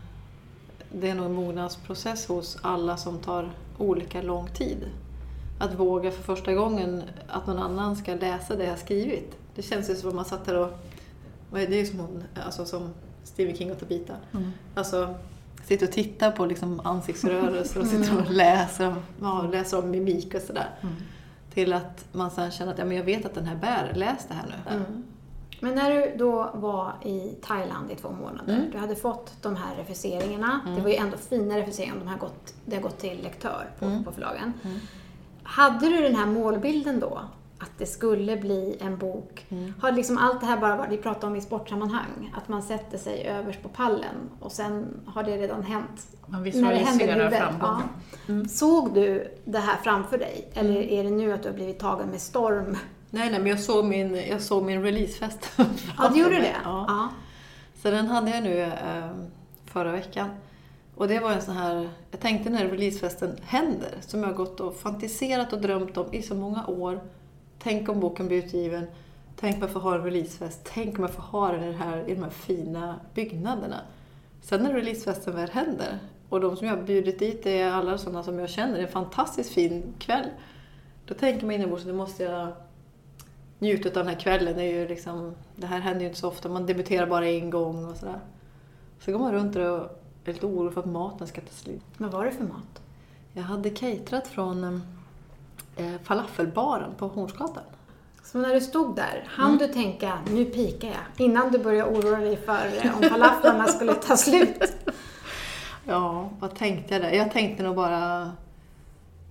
det 0.91 1.10
är 1.10 1.15
nog 1.15 1.26
en 1.26 1.34
mognadsprocess 1.34 2.28
hos 2.28 2.58
alla 2.62 2.98
som 2.98 3.19
tar 3.19 3.52
olika 3.78 4.22
lång 4.22 4.48
tid. 4.48 4.89
Att 5.63 5.80
våga 5.80 6.12
för 6.12 6.23
första 6.23 6.54
gången 6.54 7.04
att 7.28 7.47
någon 7.47 7.58
annan 7.60 7.95
ska 7.95 8.15
läsa 8.15 8.56
det 8.56 8.65
jag 8.65 8.80
skrivit. 8.80 9.38
Det 9.56 9.62
känns 9.62 9.89
ju 9.89 9.95
som 9.95 10.10
om 10.10 10.15
man 10.15 10.26
satt 10.26 10.45
där 10.45 10.58
och... 10.60 10.69
Det 11.52 11.63
är 11.63 11.69
ju 11.69 11.86
som, 11.86 11.99
hon, 11.99 12.23
alltså 12.45 12.65
som 12.65 12.89
Stephen 13.23 13.56
King 13.58 13.71
och 13.71 13.80
Tabita. 13.80 14.13
Mm. 14.34 14.52
Alltså, 14.76 15.13
sitter 15.65 15.88
och 15.88 15.91
tittar 15.93 16.32
på 16.32 16.45
liksom 16.45 16.80
ansiktsrörelser 16.84 17.80
och 17.80 17.88
sitter 17.88 18.17
och 18.17 18.32
läser, 18.32 18.88
om- 18.88 18.99
ja, 19.21 19.41
läser 19.52 19.80
om 19.84 19.91
mimik 19.91 20.34
och 20.36 20.41
sådär. 20.41 20.69
Mm. 20.82 20.95
Till 21.54 21.73
att 21.73 22.06
man 22.12 22.32
sen 22.32 22.52
känner 22.52 22.71
att 22.73 22.78
ja, 22.80 22.86
men 22.86 22.97
jag 22.97 23.04
vet 23.04 23.26
att 23.26 23.34
den 23.36 23.45
här 23.45 23.56
bär, 23.56 23.91
läs 23.95 24.26
det 24.28 24.34
här 24.34 24.45
nu. 24.47 24.76
Mm. 24.76 25.04
Men 25.60 25.76
när 25.76 25.91
du 25.91 26.15
då 26.17 26.49
var 26.54 26.93
i 27.06 27.36
Thailand 27.41 27.91
i 27.91 27.95
två 27.95 28.10
månader, 28.12 28.54
Mm. 28.56 28.71
du 28.71 28.78
hade 28.78 28.95
fått 28.95 29.32
de 29.41 29.56
här 29.56 29.76
refuseringarna. 29.76 30.60
Det 30.76 30.82
var 30.82 30.89
ju 30.89 30.95
ändå 30.95 31.17
fina 31.17 31.58
refuseringar 31.58 31.93
om 31.93 31.99
de 31.99 32.08
har 32.08 32.17
gått, 32.17 32.54
det 32.65 32.76
har 32.76 32.84
gått 32.84 32.97
till 32.99 33.23
lektör 33.23 33.69
på, 33.80 33.86
Mm. 33.86 34.04
på 34.04 34.12
förlagen. 34.12 34.54
Hade 35.43 35.89
du 35.89 36.01
den 36.01 36.15
här 36.15 36.25
målbilden 36.25 36.99
då? 36.99 37.21
Att 37.60 37.71
det 37.77 37.86
skulle 37.86 38.38
bli 38.38 38.77
en 38.82 38.97
bok? 38.97 39.45
Mm. 39.49 39.73
Har 39.82 39.91
liksom 39.91 40.17
allt 40.17 40.39
det 40.39 40.45
här 40.45 40.58
bara 40.58 40.75
varit, 40.75 40.91
vi 40.91 40.97
pratade 40.97 41.27
om 41.27 41.36
i 41.36 41.41
sportsammanhang, 41.41 42.34
att 42.36 42.47
man 42.47 42.63
sätter 42.63 42.97
sig 42.97 43.23
överst 43.27 43.63
på 43.63 43.69
pallen 43.69 44.15
och 44.39 44.51
sen 44.51 45.01
har 45.06 45.23
det 45.23 45.38
redan 45.38 45.63
hänt? 45.63 46.08
Man 46.27 46.43
visualiserar 46.43 47.29
framgången. 47.29 47.88
Mm. 48.27 48.47
Såg 48.47 48.93
du 48.93 49.38
det 49.45 49.60
här 49.60 49.77
framför 49.84 50.17
dig? 50.17 50.49
Eller 50.53 50.82
är 50.82 51.03
det 51.03 51.10
nu 51.10 51.34
att 51.34 51.43
du 51.43 51.49
har 51.49 51.56
blivit 51.56 51.79
tagen 51.79 52.10
med 52.10 52.21
storm? 52.21 52.77
Nej, 53.10 53.32
nej, 53.32 53.39
men 53.39 53.47
jag 53.47 53.60
såg 53.60 53.86
min, 53.86 54.15
jag 54.29 54.41
såg 54.41 54.63
min 54.63 54.84
releasefest. 54.84 55.51
Ja, 55.97 56.10
du 56.13 56.19
gjorde 56.19 56.36
det? 56.36 56.56
Ja. 56.63 56.86
ja. 56.88 57.10
Så 57.82 57.91
den 57.91 58.08
hade 58.08 58.32
jag 58.32 58.43
nu 58.43 58.62
eh, 58.62 58.69
förra 59.65 59.91
veckan. 59.91 60.29
Och 60.95 61.08
det 61.08 61.19
var 61.19 61.32
en 61.32 61.41
sån 61.41 61.56
här, 61.56 61.89
jag 62.12 62.19
tänkte 62.19 62.49
när 62.49 62.67
releasefesten 62.67 63.38
händer, 63.41 63.95
som 64.01 64.19
jag 64.19 64.27
har 64.27 64.36
gått 64.36 64.60
och 64.60 64.75
fantiserat 64.75 65.53
och 65.53 65.62
drömt 65.62 65.97
om 65.97 66.13
i 66.13 66.21
så 66.21 66.36
många 66.36 66.67
år. 66.67 66.99
Tänk 67.60 67.89
om 67.89 67.99
boken 67.99 68.27
blir 68.27 68.38
utgiven. 68.38 68.86
Tänk 69.36 69.56
om 69.56 69.62
jag 69.62 69.71
får 69.71 69.79
ha 69.79 69.95
en 69.95 70.03
releasefest. 70.03 70.60
Tänk 70.63 70.97
om 70.97 71.03
jag 71.03 71.13
får 71.13 71.23
ha 71.23 71.51
den 71.51 71.63
i, 71.63 71.67
det 71.67 71.77
här, 71.77 72.10
i 72.10 72.15
de 72.15 72.23
här 72.23 72.29
fina 72.29 72.99
byggnaderna. 73.13 73.82
Sen 74.41 74.63
när 74.63 74.73
releasefesten 74.73 75.36
väl 75.36 75.49
händer, 75.49 75.99
och 76.29 76.41
de 76.41 76.58
som 76.58 76.67
jag 76.67 76.75
har 76.75 76.84
bjudit 76.84 77.19
dit 77.19 77.45
är 77.45 77.71
alla 77.71 77.97
sådana 77.97 78.23
som 78.23 78.39
jag 78.39 78.49
känner, 78.49 78.73
det 78.73 78.79
är 78.79 78.86
en 78.86 78.91
fantastiskt 78.91 79.53
fin 79.53 79.93
kväll. 79.99 80.29
Då 81.06 81.13
tänker 81.13 81.45
man 81.45 81.56
inombords 81.56 81.82
att 81.82 81.88
nu 81.88 81.93
måste 81.93 82.23
jag 82.23 82.53
njuta 83.60 83.89
av 83.89 83.93
den 83.93 84.08
här 84.08 84.19
kvällen. 84.19 84.56
Det, 84.56 84.63
är 84.63 84.71
ju 84.71 84.88
liksom, 84.88 85.36
det 85.56 85.67
här 85.67 85.79
händer 85.79 86.01
ju 86.01 86.08
inte 86.08 86.19
så 86.19 86.27
ofta, 86.27 86.49
man 86.49 86.65
debuterar 86.65 87.08
bara 87.08 87.27
en 87.27 87.49
gång 87.49 87.86
och 87.86 87.97
sådär. 87.97 88.19
Så 88.99 89.12
går 89.12 89.19
man 89.19 89.34
runt 89.34 89.56
och 89.56 90.03
är 90.32 90.34
lite 90.34 90.46
orolig 90.46 90.74
för 90.74 90.82
att 90.82 90.88
maten 90.88 91.28
ska 91.28 91.42
ta 91.42 91.54
slut. 91.54 91.84
Vad 91.98 92.12
var 92.12 92.26
det 92.26 92.32
för 92.32 92.44
mat? 92.44 92.82
Jag 93.34 93.44
hade 93.44 93.70
caterat 93.70 94.28
från 94.28 94.84
eh, 95.76 95.94
falafelbaren 96.04 96.96
på 96.98 97.08
Hornsgatan. 97.08 97.64
Så 98.24 98.38
när 98.38 98.54
du 98.54 98.62
stod 98.62 98.96
där, 98.96 99.28
hann 99.28 99.58
du 99.58 99.68
tänka 99.68 100.20
nu 100.32 100.46
pikar 100.46 100.88
jag? 100.88 101.26
Innan 101.26 101.52
du 101.52 101.60
började 101.60 101.92
oroa 101.92 102.18
dig 102.18 102.38
för 102.38 102.86
eh, 102.86 102.98
om 102.98 103.04
falaflarna 103.04 103.68
skulle 103.68 103.94
ta 103.94 104.18
slut? 104.18 104.74
Ja, 105.86 106.30
vad 106.40 106.56
tänkte 106.56 106.94
jag 106.94 107.02
där? 107.02 107.12
Jag 107.12 107.32
tänkte 107.32 107.64
nog 107.64 107.76
bara 107.76 108.32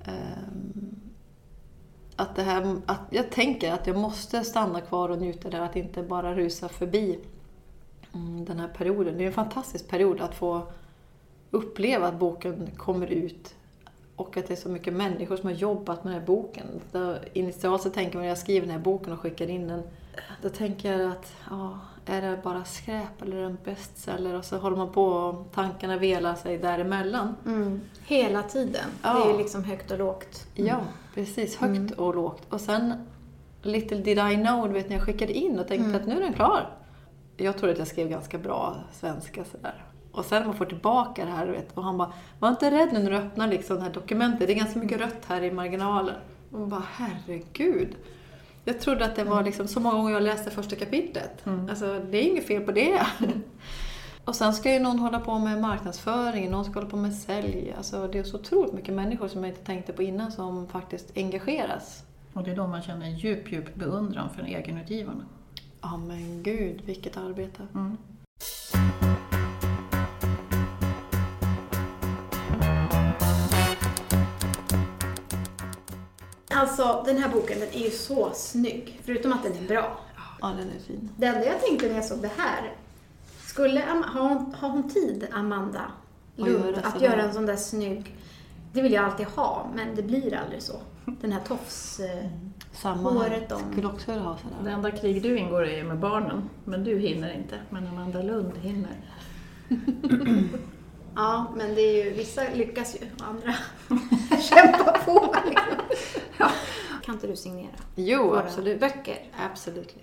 ehm, 0.05 0.97
att 2.17 2.37
det 2.37 2.43
här, 2.43 2.77
att 2.87 3.01
jag 3.11 3.31
tänker 3.31 3.73
att 3.73 3.87
jag 3.87 3.97
måste 3.97 4.45
stanna 4.45 4.81
kvar 4.81 5.09
och 5.09 5.19
njuta 5.19 5.51
där, 5.51 5.61
att 5.61 5.77
inte 5.77 6.03
bara 6.03 6.35
rusa 6.35 6.69
förbi 6.69 7.19
mm, 8.15 8.45
den 8.45 8.61
här 8.61 8.69
perioden. 8.69 9.19
Det 9.19 9.25
är 9.25 9.27
en 9.27 9.33
fantastisk 9.33 9.89
period 9.89 10.21
att 10.21 10.35
få 10.35 10.67
uppleva 11.53 12.07
att 12.09 12.19
boken 12.19 12.71
kommer 12.77 13.07
ut 13.07 13.55
och 14.17 14.37
att 14.37 14.47
det 14.49 14.55
är 14.55 14.57
så 14.57 14.69
mycket 14.69 14.93
människor 14.93 15.37
som 15.37 15.47
har 15.47 15.57
jobbat 15.57 16.05
med 16.05 16.13
den 16.13 16.21
här 16.21 16.27
boken. 16.27 16.67
Då, 16.93 17.15
initialt 17.33 17.83
så 17.83 17.91
tänker 17.91 18.15
man 18.15 18.23
när 18.23 18.29
jag 18.29 18.39
skriver 18.39 18.67
den 18.67 18.77
här 18.77 18.83
boken 18.83 19.13
och 19.13 19.21
skickar 19.21 19.51
in 19.51 19.69
den, 19.69 19.83
då 20.43 20.49
tänker 20.49 20.93
jag 20.99 21.11
att 21.11 21.33
ja, 21.51 21.79
är 22.07 22.23
det 22.23 22.41
bara 22.43 22.65
skräp 22.65 23.23
eller 23.23 23.37
är 23.37 23.41
det 23.41 23.47
en 23.47 23.59
bestseller? 23.65 24.35
Och 24.35 24.45
så 24.45 24.57
håller 24.59 24.77
man 24.77 24.93
på 24.93 25.05
och 25.05 25.53
tankarna 25.55 25.97
velar 25.99 26.35
sig 26.35 26.59
däremellan. 26.59 27.35
Mm. 27.47 27.81
Hela 28.07 28.43
tiden. 28.43 28.73
Det 29.03 29.09
Ja. 29.09 29.25
är 29.25 29.33
ju 29.33 29.39
liksom 29.39 29.65
högt 29.65 29.91
och 29.91 29.99
lågt. 29.99 30.47
Ja, 30.55 30.81
precis. 31.15 31.57
Högt 31.57 31.93
och 31.99 32.15
lågt. 32.15 32.43
Och 32.49 32.61
sen 32.61 32.93
Little 33.63 33.99
did 33.99 34.19
I 34.19 34.35
know, 34.37 34.69
du 34.69 34.75
vet 34.75 34.89
när 34.89 34.97
jag 34.97 35.05
skickade 35.07 35.33
in 35.33 35.59
och 35.59 35.69
tänkte 35.69 35.97
att 35.97 36.07
nu 36.07 36.17
är 36.17 36.21
den 36.21 36.33
klar. 36.33 36.71
Jag 37.37 37.59
trodde 37.59 37.73
att 37.73 37.79
jag 37.79 37.89
skrev 37.89 38.09
ganska 38.09 38.39
bra 38.39 38.77
svenska 38.93 39.45
sådär. 39.45 39.85
Och 40.13 40.25
sen 40.25 40.41
när 40.41 40.47
man 40.47 40.57
får 40.57 40.65
tillbaka 40.65 41.25
det 41.25 41.31
här, 41.31 41.47
vet, 41.47 41.77
och 41.77 41.85
han 41.85 41.99
bara, 41.99 42.13
var 42.39 42.49
inte 42.49 42.71
rädd 42.71 42.89
nu 42.93 42.99
när 42.99 43.11
du 43.11 43.17
öppnar 43.17 43.49
liksom 43.49 43.77
det 43.77 43.83
här 43.83 43.93
dokumentet, 43.93 44.47
det 44.47 44.53
är 44.53 44.57
ganska 44.57 44.79
mycket 44.79 45.01
rött 45.01 45.25
här 45.27 45.43
i 45.43 45.51
marginalen. 45.51 46.17
Och 46.51 46.59
man 46.59 46.69
bara, 46.69 46.85
herregud. 46.93 47.97
Jag 48.65 48.81
trodde 48.81 49.05
att 49.05 49.17
det 49.17 49.25
var 49.25 49.43
liksom 49.43 49.69
så 49.69 49.81
många 49.81 49.97
gånger 49.97 50.13
jag 50.13 50.23
läste 50.23 50.51
första 50.51 50.77
kapitlet. 50.77 51.47
Alltså, 51.71 52.01
det 52.11 52.19
är 52.19 52.23
inget 52.23 52.47
fel 52.47 52.63
på 52.63 52.73
det. 52.73 53.07
Och 54.25 54.37
sen 54.37 54.53
ska 54.53 54.73
ju 54.73 54.79
någon 54.79 54.99
hålla 54.99 55.21
på 55.21 55.39
med 55.39 55.61
marknadsföring, 55.61 56.51
någon 56.51 56.65
ska 56.65 56.75
hålla 56.75 56.91
på 56.91 56.97
med 56.97 57.15
sälj. 57.15 57.75
Alltså, 57.77 58.09
det 58.09 58.19
är 58.19 58.25
så 58.25 58.37
otroligt 58.37 58.73
mycket 58.73 58.95
människor 58.95 59.29
som 59.29 59.45
jag 59.45 59.53
inte 59.53 59.65
tänkte 59.65 59.93
på 59.93 60.03
innan 60.03 60.33
som 60.33 60.69
faktiskt 60.69 61.13
engageras. 61.17 62.05
Och 62.33 62.43
det 62.43 62.51
är 62.51 62.57
då 62.57 62.67
man 62.67 62.83
känner 62.83 63.07
en 63.07 63.17
djup, 63.17 63.53
djup 63.53 63.75
beundran 63.75 64.29
för 64.31 64.43
egenutgivarna. 64.43 65.25
Ja 65.81 65.97
men 65.97 66.43
gud, 66.43 66.83
vilket 66.85 67.17
arbete. 67.17 67.67
Mm. 67.75 67.97
Alltså, 76.55 77.03
den 77.07 77.19
här 77.19 77.29
boken 77.29 77.61
den 77.61 77.69
är 77.69 77.85
ju 77.85 77.91
så 77.91 78.31
snygg. 78.35 79.01
Förutom 79.05 79.33
att 79.33 79.43
den 79.43 79.53
är 79.65 79.69
bra. 79.69 79.99
Ja, 80.41 80.47
den 80.47 80.71
är 80.77 80.81
fin. 80.87 81.09
Det 81.17 81.27
enda 81.27 81.45
jag 81.47 81.61
tänkte 81.61 81.87
när 81.89 81.95
jag 81.95 82.05
såg 82.05 82.19
det 82.23 82.31
här. 82.37 82.73
Skulle, 83.47 83.85
Am- 83.87 84.03
har, 84.07 84.29
hon, 84.29 84.55
har 84.59 84.69
hon 84.69 84.91
tid, 84.91 85.27
Amanda 85.33 85.81
Att 86.39 86.47
Lund, 86.49 86.67
göra 86.67 86.77
att 86.87 86.93
sådär? 86.93 87.07
göra 87.07 87.23
en 87.23 87.33
sån 87.35 87.47
där 87.47 87.57
snygg... 87.57 88.17
Det 88.73 88.83
vill 88.83 88.93
jag 88.93 89.05
alltid 89.05 89.27
ha, 89.27 89.67
men 89.75 89.95
det 89.95 90.03
blir 90.03 90.35
aldrig 90.35 90.63
så. 90.63 90.73
Den 91.05 91.33
här 91.33 91.41
tofs... 91.41 92.01
eh, 92.01 92.25
Samma 92.73 93.11
Håret 93.11 93.51
här. 93.51 93.57
om. 93.57 93.73
Skulle 93.73 93.87
också 93.87 94.11
vilja 94.11 94.23
ha 94.27 94.33
Det 94.35 94.39
sådär. 94.59 94.71
enda 94.71 94.91
krig 94.91 95.23
du 95.23 95.39
ingår 95.39 95.67
i 95.67 95.81
är 95.81 95.85
med 95.85 95.99
barnen, 95.99 96.49
men 96.65 96.85
du 96.85 96.99
hinner 96.99 97.33
inte. 97.35 97.59
Men 97.71 97.87
Amanda 97.87 98.23
Lund 98.23 98.53
hinner. 98.63 98.97
Ja, 101.17 101.53
men 101.57 101.75
det 101.75 101.81
är 101.81 102.05
ju, 102.05 102.11
vissa 102.11 102.43
lyckas 102.55 102.97
ju 103.01 103.07
och 103.19 103.27
andra 103.29 103.55
kämpar 104.43 104.99
på. 105.05 105.35
Liksom. 105.45 106.49
Kan 107.05 107.15
inte 107.15 107.27
du 107.27 107.37
signera 107.37 107.73
Jo, 107.97 108.23
våra 108.29 108.41
absolut. 108.41 108.81
böcker? 108.81 109.19
Absolut. 109.51 109.95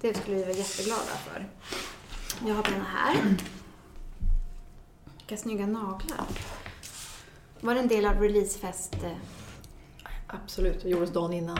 Det 0.00 0.16
skulle 0.16 0.36
vi 0.36 0.42
vara 0.42 0.52
jätteglada 0.52 1.00
för. 1.24 1.46
Jag 2.46 2.54
har 2.54 2.62
denna 2.62 2.84
här. 2.84 3.16
Vilka 5.18 5.36
snygga 5.36 5.66
naglar. 5.66 6.24
Var 7.60 7.74
det 7.74 7.80
en 7.80 7.88
del 7.88 8.06
av 8.06 8.20
releasefest? 8.20 8.94
eh, 9.04 9.10
Absolut, 10.26 10.82
det 10.82 10.88
gjordes 10.88 11.10
dagen 11.12 11.32
innan. 11.32 11.58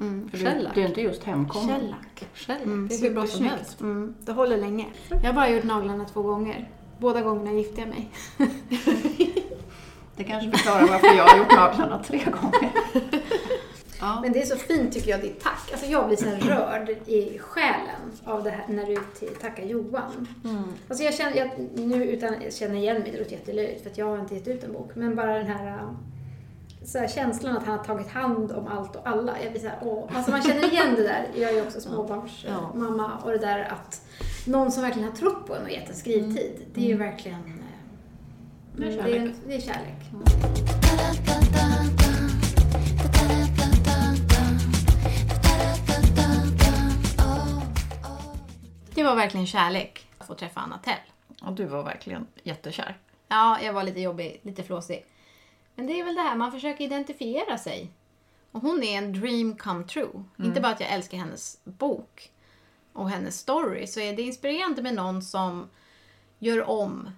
Mm. 0.00 0.30
Shellac. 0.32 0.74
du 0.74 0.82
är 0.82 0.86
inte 0.88 1.00
just 1.00 1.22
hemkommen. 1.22 1.80
Shellac. 1.80 1.98
Själv. 2.34 2.62
Mm, 2.62 2.88
det 2.88 2.94
är 2.94 3.00
hur 3.02 3.14
bra 3.14 3.26
som 3.26 3.44
helst. 3.44 3.80
Mm, 3.80 4.14
det 4.20 4.32
håller 4.32 4.56
länge. 4.56 4.86
Jag 5.08 5.20
har 5.20 5.32
bara 5.32 5.48
gjort 5.50 5.64
naglarna 5.64 6.04
två 6.04 6.22
gånger. 6.22 6.70
Båda 6.98 7.22
gångerna 7.22 7.52
gifte 7.52 7.80
jag 7.80 7.88
mig. 7.88 8.10
Det 10.16 10.24
kanske 10.24 10.50
förklarar 10.50 10.86
varför 10.88 11.06
jag 11.16 11.24
har 11.24 11.38
gjort 11.38 11.52
naglarna 11.56 12.02
tre 12.04 12.18
gånger. 12.24 12.70
Ja. 14.00 14.20
Men 14.22 14.32
det 14.32 14.42
är 14.42 14.46
så 14.46 14.56
fint 14.56 14.92
tycker 14.92 15.10
jag, 15.10 15.20
ditt 15.20 15.40
tack. 15.42 15.68
Alltså 15.72 15.86
jag 15.86 16.06
blir 16.06 16.16
så 16.16 16.24
här 16.28 16.36
rörd 16.40 16.88
i 17.06 17.38
själen 17.38 18.12
av 18.24 18.42
det 18.44 18.50
här 18.50 18.64
när 18.68 18.86
du 18.86 18.96
till- 19.18 19.34
tackar 19.40 19.62
Johan. 19.62 20.28
Alltså 20.88 21.04
jag 21.04 21.14
känner, 21.14 21.36
jag, 21.36 21.50
nu 21.74 22.04
utan 22.04 22.34
att 22.34 22.54
känna 22.54 22.74
igen 22.74 23.00
mig, 23.02 23.10
det 23.12 23.18
låter 23.18 23.32
jättelöjligt 23.32 23.82
för 23.82 23.90
att 23.90 23.98
jag 23.98 24.06
har 24.06 24.18
inte 24.18 24.34
gett 24.34 24.48
ut 24.48 24.64
en 24.64 24.72
bok, 24.72 24.90
men 24.94 25.16
bara 25.16 25.38
den 25.38 25.46
här, 25.46 25.66
äh, 25.66 25.90
så 26.84 26.98
här 26.98 27.08
känslan 27.08 27.56
att 27.56 27.66
han 27.66 27.78
har 27.78 27.84
tagit 27.84 28.08
hand 28.10 28.52
om 28.52 28.66
allt 28.66 28.96
och 28.96 29.08
alla. 29.08 29.32
Jag 29.42 29.52
blir 29.52 29.60
så 29.62 29.68
här, 29.68 29.78
åh. 29.82 30.08
Alltså 30.14 30.30
man 30.30 30.42
känner 30.42 30.72
igen 30.72 30.94
det 30.96 31.02
där. 31.02 31.26
Jag 31.34 31.50
är 31.50 31.54
ju 31.54 31.62
också 31.62 31.80
småbarnsmamma 31.80 32.70
Ja. 32.74 32.78
mamma 32.78 33.12
och 33.24 33.30
det 33.30 33.38
där 33.38 33.60
att 33.72 34.00
någon 34.46 34.72
som 34.72 34.82
verkligen 34.82 35.08
har 35.08 35.16
trott 35.16 35.46
på 35.46 35.54
en 35.54 35.62
och 35.62 35.70
gett 35.70 35.88
en 35.88 35.94
skrivtid. 35.96 36.66
Det 36.74 36.80
är 36.80 36.86
ju 36.88 36.96
verkligen 36.96 37.38
äh, 37.38 37.52
Det 38.76 38.86
är 38.86 38.90
det 38.90 38.94
är, 38.94 39.02
kärlek. 39.02 39.34
det 39.46 39.54
är 39.54 39.60
kärlek. 39.60 39.96
Det 48.94 49.02
var 49.04 49.16
verkligen 49.16 49.46
kärlek 49.46 50.06
att 50.18 50.26
få 50.26 50.34
träffa 50.34 50.60
Anna 50.60 50.78
Tell. 50.78 50.94
Och 51.42 51.52
du 51.52 51.64
var 51.64 51.82
verkligen 51.82 52.26
jättekär. 52.42 52.98
Ja, 53.28 53.58
jag 53.62 53.72
var 53.72 53.82
lite 53.82 54.00
jobbig, 54.00 54.40
lite 54.42 54.62
flåsig. 54.62 55.04
Men 55.74 55.86
det 55.86 56.00
är 56.00 56.04
väl 56.04 56.14
det 56.14 56.20
här, 56.20 56.36
man 56.36 56.52
försöker 56.52 56.84
identifiera 56.84 57.58
sig. 57.58 57.90
Och 58.52 58.62
hon 58.62 58.82
är 58.82 58.98
en 58.98 59.12
dream 59.20 59.56
come 59.56 59.84
true. 59.84 60.24
Inte 60.38 60.60
bara 60.60 60.72
att 60.72 60.80
jag 60.80 60.90
älskar 60.92 61.18
hennes 61.18 61.60
bok 61.64 62.30
och 62.96 63.10
hennes 63.10 63.38
story, 63.38 63.86
så 63.86 64.00
är 64.00 64.16
det 64.16 64.22
inspirerande 64.22 64.82
med 64.82 64.94
någon 64.94 65.22
som 65.22 65.68
gör 66.38 66.70
om 66.70 67.08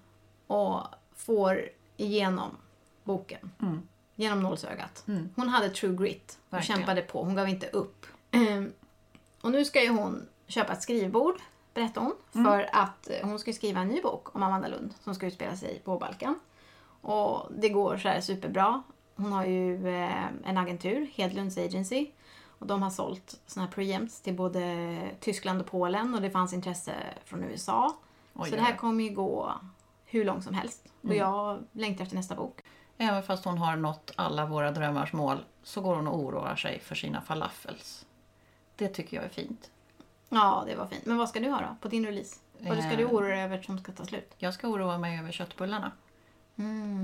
och 0.46 0.80
får 1.16 1.68
igenom 1.96 2.56
boken. 3.04 3.50
Genom 4.14 4.40
nålsögat. 4.42 5.04
Hon 5.36 5.48
hade 5.48 5.68
true 5.70 5.96
grit 5.96 6.38
och 6.48 6.52
Verkligen. 6.54 6.78
kämpade 6.78 7.02
på. 7.02 7.24
Hon 7.24 7.34
gav 7.34 7.48
inte 7.48 7.66
upp. 7.66 8.06
Ehm, 8.30 8.72
och 9.40 9.50
nu 9.50 9.64
ska 9.64 9.82
ju 9.82 9.88
hon 9.88 10.28
köpa 10.46 10.72
ett 10.72 10.82
skrivbord, 10.82 11.34
berättar 11.74 12.00
hon. 12.00 12.44
För 12.44 12.68
att 12.72 13.10
eh, 13.10 13.16
hon 13.28 13.38
ska 13.38 13.52
skriva 13.52 13.80
en 13.80 13.88
ny 13.88 14.00
bok 14.02 14.34
om 14.34 14.42
Amanda 14.42 14.68
Lund 14.68 14.94
som 15.04 15.14
ska 15.14 15.26
utspela 15.26 15.56
sig 15.56 15.80
på 15.84 15.98
Balkan. 15.98 16.40
Och 17.00 17.52
det 17.56 17.68
går 17.68 17.96
så 17.96 18.08
här 18.08 18.20
superbra. 18.20 18.82
Hon 19.16 19.32
har 19.32 19.44
ju 19.44 19.88
eh, 19.88 20.26
en 20.44 20.58
agentur, 20.58 21.10
Hedlunds 21.14 21.58
Agency. 21.58 22.10
Och 22.58 22.66
de 22.66 22.82
har 22.82 22.90
sålt 22.90 23.40
såna 23.46 23.66
här 23.66 23.72
preempts 23.72 24.20
till 24.20 24.34
både 24.34 24.98
Tyskland 25.20 25.60
och 25.60 25.66
Polen 25.66 26.14
och 26.14 26.22
det 26.22 26.30
fanns 26.30 26.52
intresse 26.52 26.94
från 27.24 27.44
USA. 27.44 27.96
Oj, 28.34 28.50
så 28.50 28.56
det 28.56 28.62
här 28.62 28.76
kommer 28.76 29.04
ju 29.04 29.10
gå 29.10 29.52
hur 30.04 30.24
långt 30.24 30.44
som 30.44 30.54
helst. 30.54 30.84
Och 31.02 31.14
jag 31.14 31.58
längtar 31.72 32.02
efter 32.04 32.16
nästa 32.16 32.34
bok. 32.34 32.60
Även 32.98 33.22
fast 33.22 33.44
hon 33.44 33.58
har 33.58 33.76
nått 33.76 34.10
alla 34.16 34.46
våra 34.46 34.70
drömmars 34.70 35.12
mål 35.12 35.38
så 35.62 35.80
går 35.80 35.96
hon 35.96 36.08
och 36.08 36.18
oroar 36.18 36.56
sig 36.56 36.80
för 36.80 36.94
sina 36.94 37.20
falafels. 37.20 38.06
Det 38.76 38.88
tycker 38.88 39.16
jag 39.16 39.24
är 39.24 39.28
fint. 39.28 39.70
Ja, 40.28 40.64
det 40.66 40.74
var 40.76 40.86
fint. 40.86 41.06
Men 41.06 41.16
vad 41.16 41.28
ska 41.28 41.40
du 41.40 41.50
ha 41.50 41.60
då 41.60 41.76
på 41.80 41.88
din 41.88 42.06
release? 42.06 42.36
Vad 42.58 42.78
ska 42.84 42.96
du 42.96 43.02
Eh. 43.02 43.10
oroa 43.14 43.28
dig 43.28 43.42
över 43.42 43.62
som 43.62 43.78
ska 43.78 43.92
ta 43.92 44.04
slut? 44.04 44.34
Jag 44.38 44.54
ska 44.54 44.68
oroa 44.68 44.98
mig 44.98 45.18
över 45.18 45.32
köttbullarna. 45.32 45.92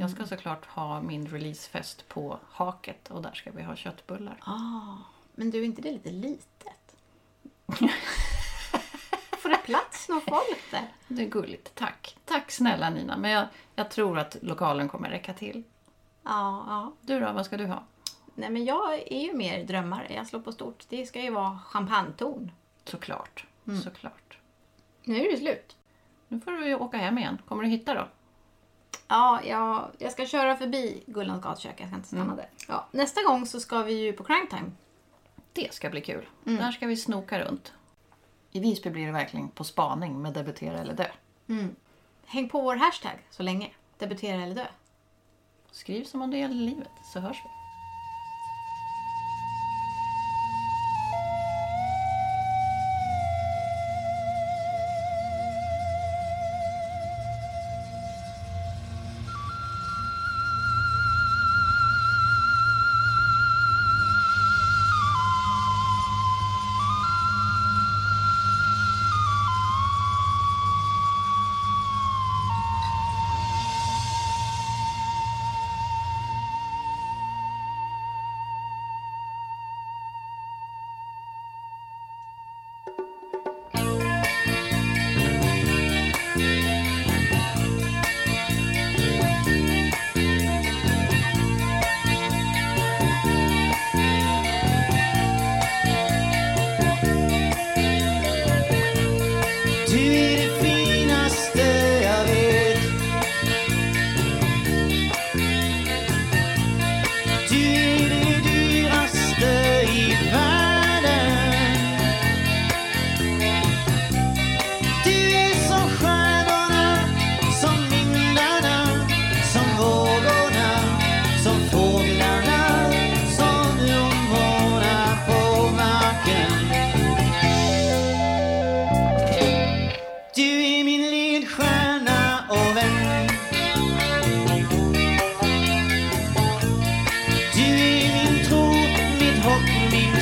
Jag 0.01 0.11
ska 0.11 0.27
såklart 0.27 0.67
ha 0.67 1.01
min 1.01 1.27
releasefest 1.27 2.09
på 2.09 2.39
Haket 2.51 3.11
och 3.11 3.23
där 3.23 3.33
ska 3.33 3.51
vi 3.51 3.63
ha 3.63 3.77
köttbullar. 3.77 4.37
Ah, 4.41 4.97
men 5.35 5.51
du, 5.51 5.61
är 5.61 5.65
inte 5.65 5.83
det 5.83 5.93
lite 5.93 6.11
litet? 6.11 6.97
Får 9.39 9.49
det 9.49 9.57
plats 9.65 10.09
någon 10.09 10.21
folk 10.21 10.71
där? 10.71 10.89
Det 11.09 11.23
är 11.23 11.29
gulligt, 11.29 11.75
tack. 11.75 12.17
Tack 12.25 12.51
snälla 12.51 12.91
Nina, 12.91 13.17
men 13.17 13.31
jag, 13.31 13.47
jag 13.75 13.91
tror 13.91 14.19
att 14.19 14.37
lokalen 14.43 14.89
kommer 14.89 15.11
räcka 15.11 15.35
till. 15.35 15.63
Ja, 16.23 16.65
ja. 16.69 16.93
Du 17.01 17.21
då, 17.21 17.33
vad 17.33 17.47
ska 17.47 17.57
du 17.57 17.67
ha? 17.67 17.85
Nej, 18.35 18.51
men 18.51 18.65
jag 18.65 18.95
är 18.95 19.21
ju 19.21 19.33
mer 19.33 19.65
drömmare. 19.65 20.15
Jag 20.15 20.27
slår 20.27 20.41
på 20.41 20.53
stort. 20.53 20.85
Det 20.89 21.07
ska 21.07 21.21
ju 21.21 21.31
vara 21.31 21.59
champagnetorn. 21.67 22.51
Såklart, 22.85 23.47
såklart. 23.85 24.39
Nu 25.05 25.27
är 25.27 25.31
det 25.31 25.37
slut. 25.37 25.77
Nu 26.29 26.41
får 26.41 26.53
du 26.53 26.67
ju 26.67 26.75
åka 26.75 26.97
hem 26.97 27.19
igen. 27.19 27.39
Kommer 27.49 27.63
du 27.63 27.69
hitta 27.69 27.95
då? 27.95 28.09
Ja, 29.09 29.41
jag, 29.45 29.91
jag 29.99 30.13
ska 30.13 30.27
köra 30.27 30.57
förbi 30.57 31.05
Gullans 31.07 31.43
gatukök. 31.43 31.81
Jag 31.81 31.89
ska 31.89 31.97
inte 31.97 32.09
stanna 32.09 32.37
där. 32.37 32.49
Ja, 32.69 32.87
nästa 32.91 33.23
gång 33.23 33.47
så 33.47 33.61
ska 33.61 33.83
vi 33.83 33.93
ju 33.93 34.13
på 34.13 34.25
crime 34.25 34.47
time. 34.51 34.71
Det 35.55 35.75
ska 35.75 35.91
bli 35.91 36.01
kul. 36.01 36.27
Där 36.59 36.71
ska 36.73 36.87
vi 36.87 36.97
snoka 36.97 37.41
runt. 37.45 37.73
I 38.51 38.61
Visby 38.61 38.91
blir 38.91 39.07
det 39.07 39.13
verkligen 39.13 39.49
på 39.49 39.65
spaning 39.65 40.23
med 40.23 40.33
debutera 40.33 40.79
eller 40.79 40.95
dö. 40.95 41.07
Häng 42.27 42.49
på 42.49 42.61
vår 42.61 42.77
hashtag 42.77 43.19
så 43.31 43.43
länge. 43.43 43.71
Debutera 43.99 44.43
eller 44.43 44.55
dö. 44.55 44.67
Skriv 45.71 46.05
som 46.05 46.23
om 46.23 46.31
det 46.31 46.39
gäller 46.39 46.55
livet 46.55 46.89
så 47.13 47.21
hörs 47.21 47.37
vi. 47.45 47.51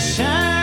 shine. 0.03 0.62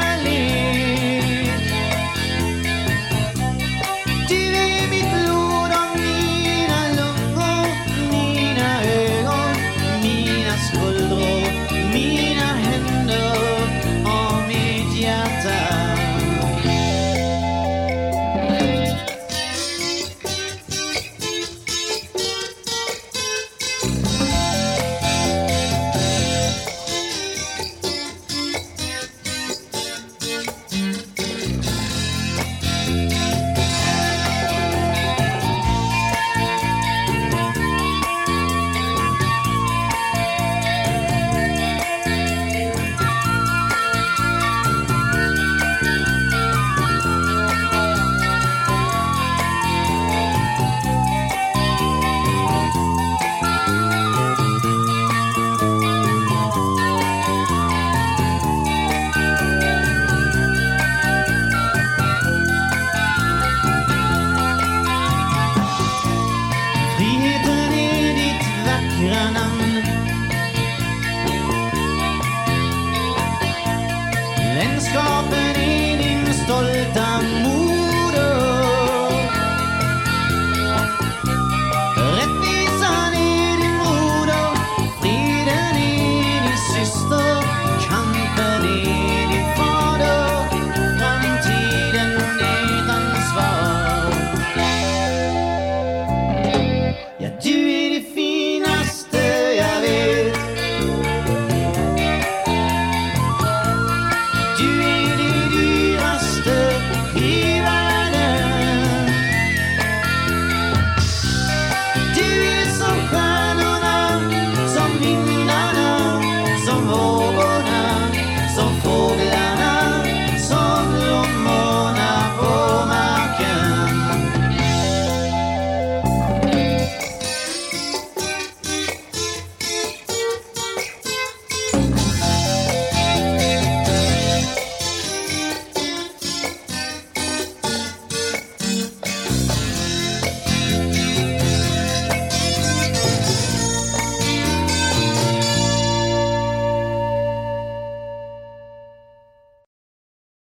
Company. 74.92 75.59